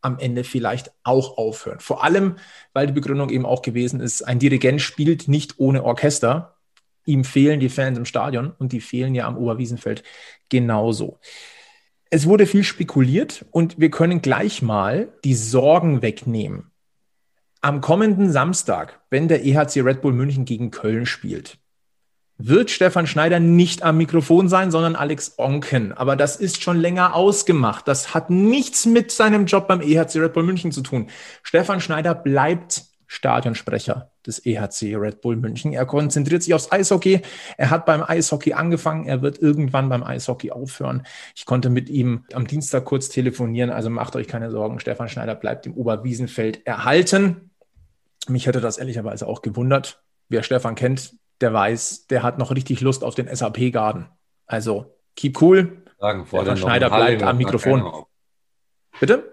[0.00, 1.80] am Ende vielleicht auch aufhören.
[1.80, 2.36] Vor allem,
[2.72, 6.56] weil die Begründung eben auch gewesen ist, ein Dirigent spielt nicht ohne Orchester.
[7.04, 10.02] Ihm fehlen die Fans im Stadion und die fehlen ja am Oberwiesenfeld
[10.48, 11.18] genauso.
[12.10, 16.70] Es wurde viel spekuliert und wir können gleich mal die Sorgen wegnehmen.
[17.60, 21.58] Am kommenden Samstag, wenn der EHC Red Bull München gegen Köln spielt,
[22.36, 25.92] wird Stefan Schneider nicht am Mikrofon sein, sondern Alex Onken.
[25.92, 27.88] Aber das ist schon länger ausgemacht.
[27.88, 31.08] Das hat nichts mit seinem Job beim EHC Red Bull München zu tun.
[31.42, 35.72] Stefan Schneider bleibt Stadionsprecher des EHC Red Bull München.
[35.72, 37.22] Er konzentriert sich aufs Eishockey.
[37.56, 39.06] Er hat beim Eishockey angefangen.
[39.06, 41.02] Er wird irgendwann beim Eishockey aufhören.
[41.34, 43.70] Ich konnte mit ihm am Dienstag kurz telefonieren.
[43.70, 44.78] Also macht euch keine Sorgen.
[44.78, 47.47] Stefan Schneider bleibt im Oberwiesenfeld erhalten.
[48.26, 50.02] Mich hätte das ehrlicherweise auch gewundert.
[50.28, 54.08] Wer Stefan kennt, der weiß, der hat noch richtig Lust auf den SAP-Garden.
[54.46, 55.84] Also, keep cool.
[55.98, 58.04] Sagen, vor der, der Schneider bleibt am Mikrofon.
[59.00, 59.32] Bitte?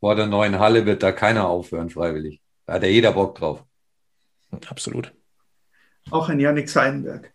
[0.00, 2.40] Vor der neuen Halle wird da keiner aufhören, freiwillig.
[2.66, 3.64] Da hat ja jeder Bock drauf.
[4.68, 5.12] Absolut.
[6.10, 7.32] Auch ein Janik Seidenberg.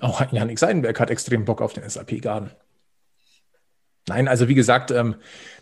[0.00, 2.50] Auch ein Janik Seidenberg hat extrem Bock auf den SAP-Garden.
[4.08, 5.16] Nein, also wie gesagt, ähm,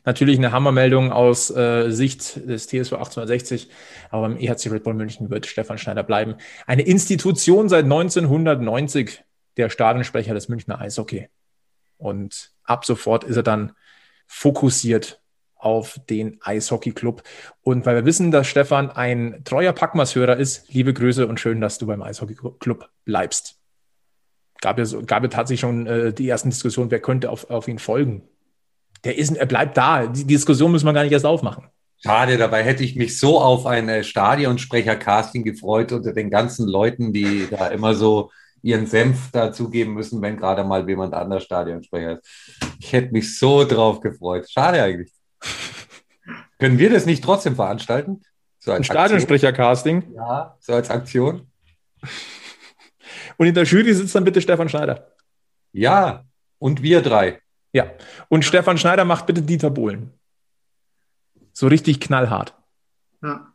[0.05, 3.71] natürlich eine Hammermeldung aus äh, Sicht des TSV 1860,
[4.11, 6.35] aber beim EHC Red Bull München wird Stefan Schneider bleiben.
[6.67, 9.25] Eine Institution seit 1990,
[9.57, 11.29] der Stadionsprecher des Münchner Eishockey.
[11.97, 13.73] Und ab sofort ist er dann
[14.27, 15.23] fokussiert
[15.57, 17.23] auf den Eishockey-Club.
[17.63, 21.79] Und weil wir wissen, dass Stefan ein treuer Packmas-Hörer ist, liebe Grüße und schön, dass
[21.79, 23.59] du beim Eishockey-Club bleibst.
[24.61, 27.79] Gab es, gab es tatsächlich schon äh, die ersten Diskussionen, wer könnte auf, auf ihn
[27.79, 28.29] folgen.
[29.05, 30.07] Der ist, er bleibt da.
[30.07, 31.65] Die Diskussion müssen wir gar nicht erst aufmachen.
[32.03, 37.13] Schade, dabei hätte ich mich so auf ein äh, Stadionsprecher-Casting gefreut unter den ganzen Leuten,
[37.13, 38.31] die da immer so
[38.63, 42.59] ihren Senf dazugeben müssen, wenn gerade mal jemand anders Stadionsprecher ist.
[42.79, 44.51] Ich hätte mich so drauf gefreut.
[44.51, 45.13] Schade eigentlich.
[46.59, 48.23] Können wir das nicht trotzdem veranstalten?
[48.59, 50.15] So ein Stadionsprecher-Casting?
[50.15, 51.51] Ja, so als Aktion.
[53.37, 55.09] Und in der Jury sitzt dann bitte Stefan Schneider.
[55.73, 56.25] Ja,
[56.59, 57.41] und wir drei.
[57.75, 57.91] Ja.
[58.29, 60.13] Und Stefan Schneider macht bitte Dieter Bohlen.
[61.53, 62.55] So richtig knallhart.
[63.23, 63.49] Ja.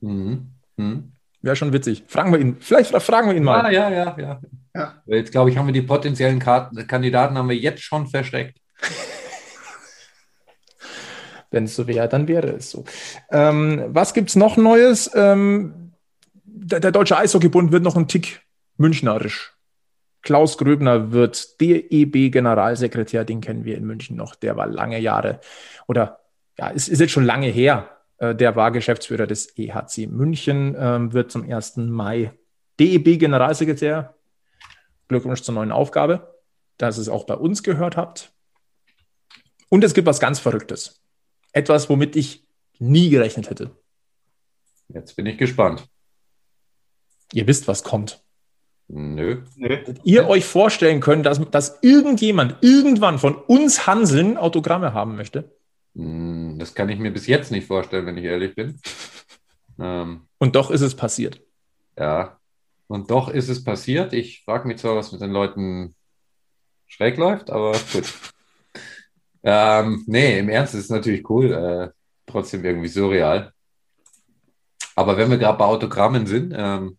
[0.00, 0.52] Mhm.
[0.76, 1.12] Mhm.
[1.42, 2.04] Wäre schon witzig.
[2.06, 2.56] Fragen wir ihn.
[2.60, 3.72] Vielleicht fragen wir ihn mal.
[3.72, 4.40] Ja, ja, ja, ja.
[4.74, 5.02] ja.
[5.06, 8.58] Jetzt glaube ich, haben wir die potenziellen Kandidaten haben wir jetzt schon versteckt.
[11.50, 12.84] Wenn es so wäre, dann wäre es so.
[13.30, 15.10] Ähm, was gibt es noch Neues?
[15.14, 15.92] Ähm,
[16.44, 18.42] der, der, Deutsche Eishockeybund wird noch einen Tick
[18.76, 19.53] münchnerisch.
[20.24, 24.34] Klaus Gröbner wird DEB-Generalsekretär, den kennen wir in München noch.
[24.34, 25.40] Der war lange Jahre
[25.86, 26.20] oder
[26.58, 27.90] ja, ist, ist jetzt schon lange her.
[28.18, 31.76] Äh, der war Geschäftsführer des EHC München, ähm, wird zum 1.
[31.76, 32.32] Mai
[32.80, 34.14] DEB-Generalsekretär.
[35.08, 36.40] Glückwunsch zur neuen Aufgabe,
[36.78, 38.32] dass ihr es auch bei uns gehört habt.
[39.68, 41.02] Und es gibt was ganz Verrücktes.
[41.52, 42.48] Etwas, womit ich
[42.78, 43.76] nie gerechnet hätte.
[44.88, 45.86] Jetzt bin ich gespannt.
[47.32, 48.24] Ihr wisst, was kommt.
[48.88, 49.42] Nö.
[49.56, 49.78] Nö.
[50.04, 55.56] Ihr euch vorstellen könnt, dass, dass irgendjemand irgendwann von uns Hanseln Autogramme haben möchte?
[55.94, 58.78] Hm, das kann ich mir bis jetzt nicht vorstellen, wenn ich ehrlich bin.
[59.76, 61.40] Ähm, Und doch ist es passiert.
[61.98, 62.38] Ja,
[62.86, 64.12] und doch ist es passiert.
[64.12, 65.96] Ich frage mich zwar, was mit den Leuten
[66.86, 68.04] schräg läuft, aber gut.
[69.46, 71.52] Ähm, nee, im Ernst ist es natürlich cool.
[71.52, 71.90] Äh,
[72.24, 73.52] trotzdem irgendwie surreal.
[74.96, 76.96] Aber wenn wir gerade bei Autogrammen sind, ähm,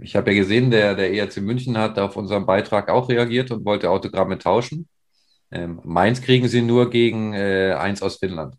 [0.00, 3.64] ich habe ja gesehen, der, der ERC München hat auf unseren Beitrag auch reagiert und
[3.64, 4.88] wollte Autogramme tauschen.
[5.50, 8.54] Ähm, meins kriegen sie nur gegen äh, eins aus Finnland,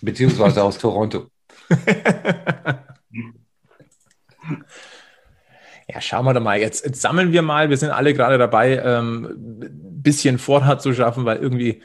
[0.00, 1.26] beziehungsweise aus Toronto.
[5.90, 6.60] Ja, schauen wir doch mal.
[6.60, 7.70] Jetzt, jetzt, sammeln wir mal.
[7.70, 9.24] Wir sind alle gerade dabei, ähm,
[9.62, 11.82] ein bisschen Vorrat zu schaffen, weil irgendwie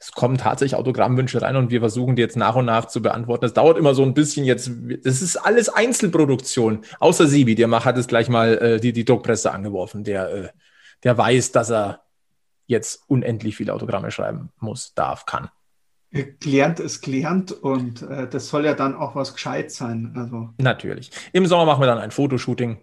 [0.00, 3.42] es kommen tatsächlich Autogrammwünsche rein und wir versuchen die jetzt nach und nach zu beantworten.
[3.42, 4.70] Das dauert immer so ein bisschen jetzt.
[5.04, 6.84] Das ist alles Einzelproduktion.
[7.00, 10.04] Außer Sibi, der macht, hat es gleich mal äh, die, die Druckpresse angeworfen.
[10.04, 10.48] Der, äh,
[11.02, 12.02] der weiß, dass er
[12.66, 15.48] jetzt unendlich viele Autogramme schreiben muss, darf, kann.
[16.10, 20.14] Gelernt ist gelernt und äh, das soll ja dann auch was gescheit sein.
[20.16, 20.50] Also.
[20.58, 21.10] Natürlich.
[21.32, 22.78] Im Sommer machen wir dann ein Fotoshooting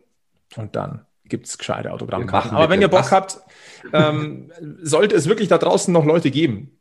[0.57, 2.51] und dann gibt es gescheite Autogrammkarten.
[2.51, 3.39] Aber wenn ihr Bock habt,
[3.93, 4.51] ähm,
[4.81, 6.74] sollte es wirklich da draußen noch Leute geben,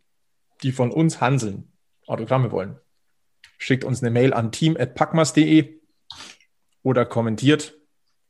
[0.64, 1.72] die von uns Hanseln
[2.06, 2.78] Autogramme wollen,
[3.58, 5.80] schickt uns eine Mail an team.packmas.de
[6.82, 7.74] oder kommentiert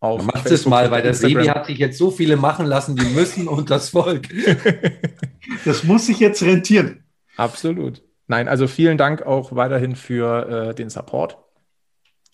[0.05, 3.07] auf Macht es mal, weil der Sebi hat sich jetzt so viele machen lassen, die
[3.07, 4.29] müssen und das Volk.
[5.65, 7.05] das muss sich jetzt rentieren.
[7.39, 8.03] Absolut.
[8.27, 11.39] Nein, also vielen Dank auch weiterhin für äh, den Support.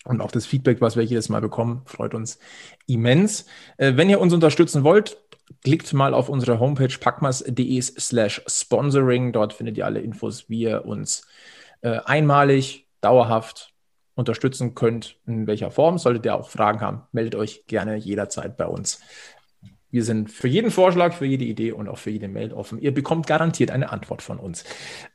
[0.03, 2.39] Und auch das Feedback, was wir jedes Mal bekommen, freut uns
[2.87, 3.45] immens.
[3.77, 5.17] Äh, wenn ihr uns unterstützen wollt,
[5.63, 9.33] klickt mal auf unsere Homepage packmas.de slash sponsoring.
[9.33, 11.27] Dort findet ihr alle Infos, wie ihr uns
[11.81, 13.73] äh, einmalig, dauerhaft
[14.15, 15.97] unterstützen könnt, in welcher Form.
[15.97, 19.01] Solltet ihr auch Fragen haben, meldet euch gerne jederzeit bei uns.
[19.91, 22.79] Wir sind für jeden Vorschlag, für jede Idee und auch für jede Mail offen.
[22.79, 24.63] Ihr bekommt garantiert eine Antwort von uns.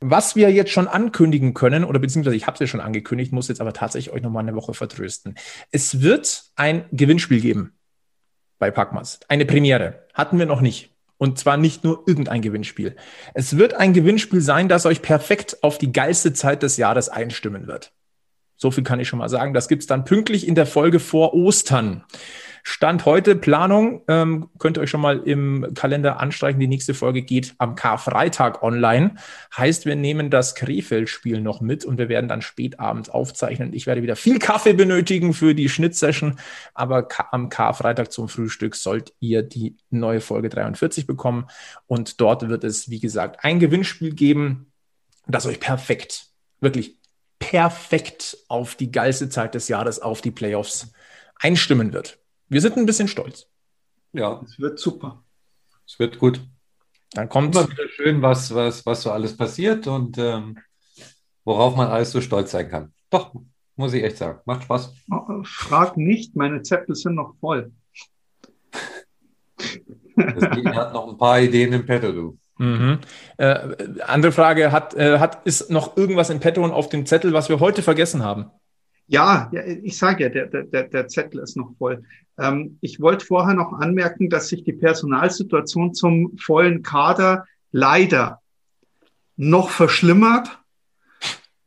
[0.01, 3.49] Was wir jetzt schon ankündigen können, oder beziehungsweise ich habe es ja schon angekündigt, muss
[3.49, 5.35] jetzt aber tatsächlich euch nochmal eine Woche vertrösten.
[5.71, 7.76] Es wird ein Gewinnspiel geben
[8.59, 9.21] bei Packmas.
[9.29, 10.07] Eine Premiere.
[10.15, 10.91] Hatten wir noch nicht.
[11.19, 12.97] Und zwar nicht nur irgendein Gewinnspiel.
[13.33, 17.67] Es wird ein Gewinnspiel sein, das euch perfekt auf die geilste Zeit des Jahres einstimmen
[17.67, 17.93] wird.
[18.57, 19.55] So viel kann ich schon mal sagen.
[19.55, 22.05] Das gibt's dann pünktlich in der Folge vor Ostern.
[22.69, 26.59] Stand heute Planung, ähm, könnt ihr euch schon mal im Kalender anstreichen.
[26.59, 29.15] Die nächste Folge geht am Karfreitag online.
[29.57, 33.73] Heißt, wir nehmen das Krefeld-Spiel noch mit und wir werden dann spät abends aufzeichnen.
[33.73, 36.41] Ich werde wieder viel Kaffee benötigen für die Schnittsession,
[36.75, 41.47] aber am Karfreitag zum Frühstück sollt ihr die neue Folge 43 bekommen.
[41.87, 44.73] Und dort wird es, wie gesagt, ein Gewinnspiel geben,
[45.29, 46.99] das euch perfekt, wirklich
[47.39, 50.93] perfekt auf die geilste Zeit des Jahres, auf die Playoffs
[51.39, 52.19] einstimmen wird.
[52.49, 53.49] Wir sind ein bisschen stolz.
[54.13, 54.41] Ja.
[54.45, 55.23] Es wird super.
[55.87, 56.41] Es wird gut.
[57.13, 60.59] Dann kommt immer wieder schön, was, was, was so alles passiert und ähm,
[61.45, 62.93] worauf man alles so stolz sein kann.
[63.11, 63.35] Doch,
[63.77, 64.41] muss ich echt sagen.
[64.45, 64.95] Macht Spaß.
[65.45, 67.73] Frag nicht, meine Zettel sind noch voll.
[70.17, 72.39] Das Ding hat noch ein paar Ideen im Petto, du.
[72.59, 73.01] Mhm.
[73.37, 73.77] Äh,
[74.07, 77.49] andere Frage, hat, äh, hat, ist noch irgendwas im Petto und auf dem Zettel, was
[77.49, 78.51] wir heute vergessen haben?
[79.09, 79.51] Ja,
[79.83, 82.03] ich sage ja, der, der, der Zettel ist noch voll.
[82.39, 88.43] Ähm, ich wollte vorher noch anmerken, dass sich die Personalsituation zum vollen Kader leider
[89.37, 90.59] noch verschlimmert,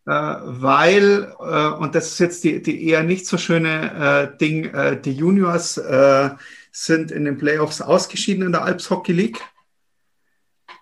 [0.05, 4.65] äh, weil, äh, und das ist jetzt die, die eher nicht so schöne äh, Ding,
[4.73, 6.31] äh, die Juniors äh,
[6.71, 9.39] sind in den Playoffs ausgeschieden in der Alps Hockey League.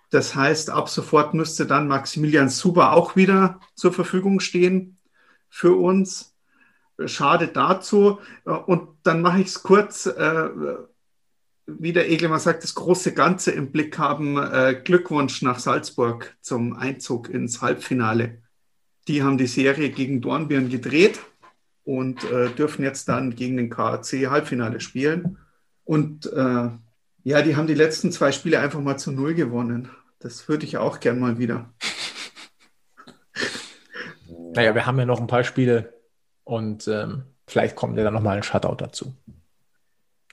[0.09, 4.97] Das heißt, ab sofort müsste dann Maximilian Suber auch wieder zur Verfügung stehen
[5.49, 6.36] für uns.
[7.05, 8.19] Schade dazu.
[8.43, 10.49] Und dann mache ich es kurz, äh,
[11.67, 14.37] wie der Eglemann sagt, das große Ganze im Blick haben.
[14.37, 18.41] Äh, Glückwunsch nach Salzburg zum Einzug ins Halbfinale.
[19.07, 21.19] Die haben die Serie gegen Dornbirn gedreht
[21.83, 25.37] und äh, dürfen jetzt dann gegen den KAC Halbfinale spielen.
[25.83, 26.69] Und äh,
[27.23, 29.89] ja, die haben die letzten zwei Spiele einfach mal zu Null gewonnen.
[30.19, 31.73] Das würde ich auch gern mal wieder.
[34.53, 35.93] Naja, wir haben ja noch ein paar Spiele
[36.47, 39.13] und ähm, vielleicht kommt ja dann nochmal ein Shutout dazu.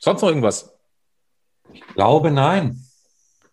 [0.01, 0.75] Sonst noch irgendwas?
[1.73, 2.81] Ich glaube, nein.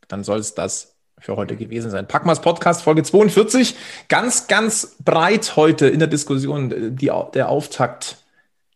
[0.07, 2.07] Dann soll es das für heute gewesen sein.
[2.07, 3.75] Packmas Podcast Folge 42.
[4.09, 8.17] Ganz, ganz breit heute in der Diskussion die, der Auftakt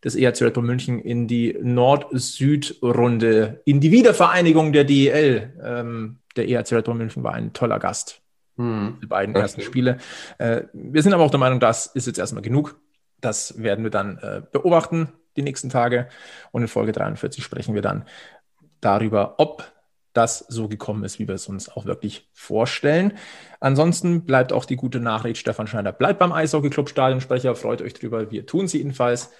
[0.03, 5.53] des ERC Red Bull München in die Nord-Süd-Runde, in die Wiedervereinigung der DEL.
[5.63, 8.21] Ähm, der ERC Red Bull München war ein toller Gast.
[8.57, 8.99] Hm.
[9.01, 9.97] Die beiden ersten Spiele.
[10.38, 12.79] Äh, wir sind aber auch der Meinung, das ist jetzt erstmal genug.
[13.26, 15.11] Das werden wir dann äh, beobachten.
[15.36, 16.07] die nächsten Tage.
[16.51, 18.05] Und in Folge 43 sprechen wir dann
[18.80, 19.69] darüber, ob
[20.13, 23.13] das so gekommen ist, wie wir es uns auch wirklich vorstellen.
[23.59, 27.55] Ansonsten bleibt auch die gute Nachricht, Stefan Schneider bleibt beim Eishockey-Club Stadionsprecher.
[27.55, 29.32] Freut euch drüber, wir tun sie jedenfalls.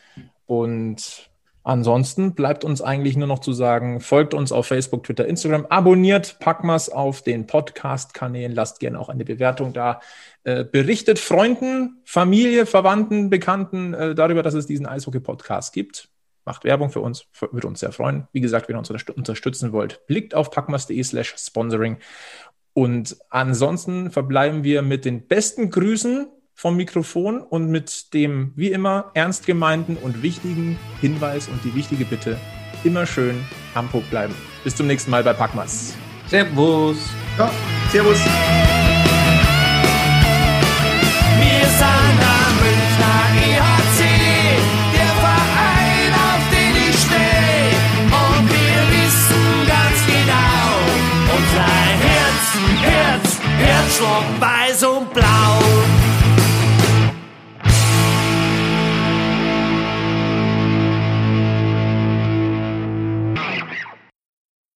[0.46, 1.30] Und
[1.68, 6.38] Ansonsten bleibt uns eigentlich nur noch zu sagen, folgt uns auf Facebook, Twitter, Instagram, abonniert
[6.39, 9.99] Packmas auf den Podcast-Kanälen, lasst gerne auch eine Bewertung da,
[10.43, 16.09] äh, berichtet Freunden, Familie, Verwandten, Bekannten äh, darüber, dass es diesen Eishockey-Podcast gibt.
[16.45, 18.28] Macht Werbung für uns, würde uns sehr freuen.
[18.32, 21.97] Wie gesagt, wenn ihr uns unterstützen wollt, blickt auf packmas.de slash sponsoring.
[22.74, 29.12] Und ansonsten verbleiben wir mit den besten Grüßen vom Mikrofon und mit dem wie immer
[29.14, 32.39] ernst gemeinten und wichtigen Hinweis und die wichtige Bitte,
[32.86, 33.45] immer schön
[33.76, 34.34] am Puck bleiben.
[34.64, 35.93] Bis zum nächsten Mal bei Packmas.
[36.28, 36.97] Servus.
[37.38, 37.51] Ja,
[37.91, 38.18] servus.
[41.38, 43.99] Wir sind am Münchner EHC,
[44.95, 47.76] der Verein, auf den ich stehe.
[48.10, 50.66] Und wir wissen ganz genau,
[51.36, 51.70] unser
[52.08, 52.45] Herz,
[52.82, 53.28] Herz,
[53.60, 55.55] Herzschlag weiß und blau.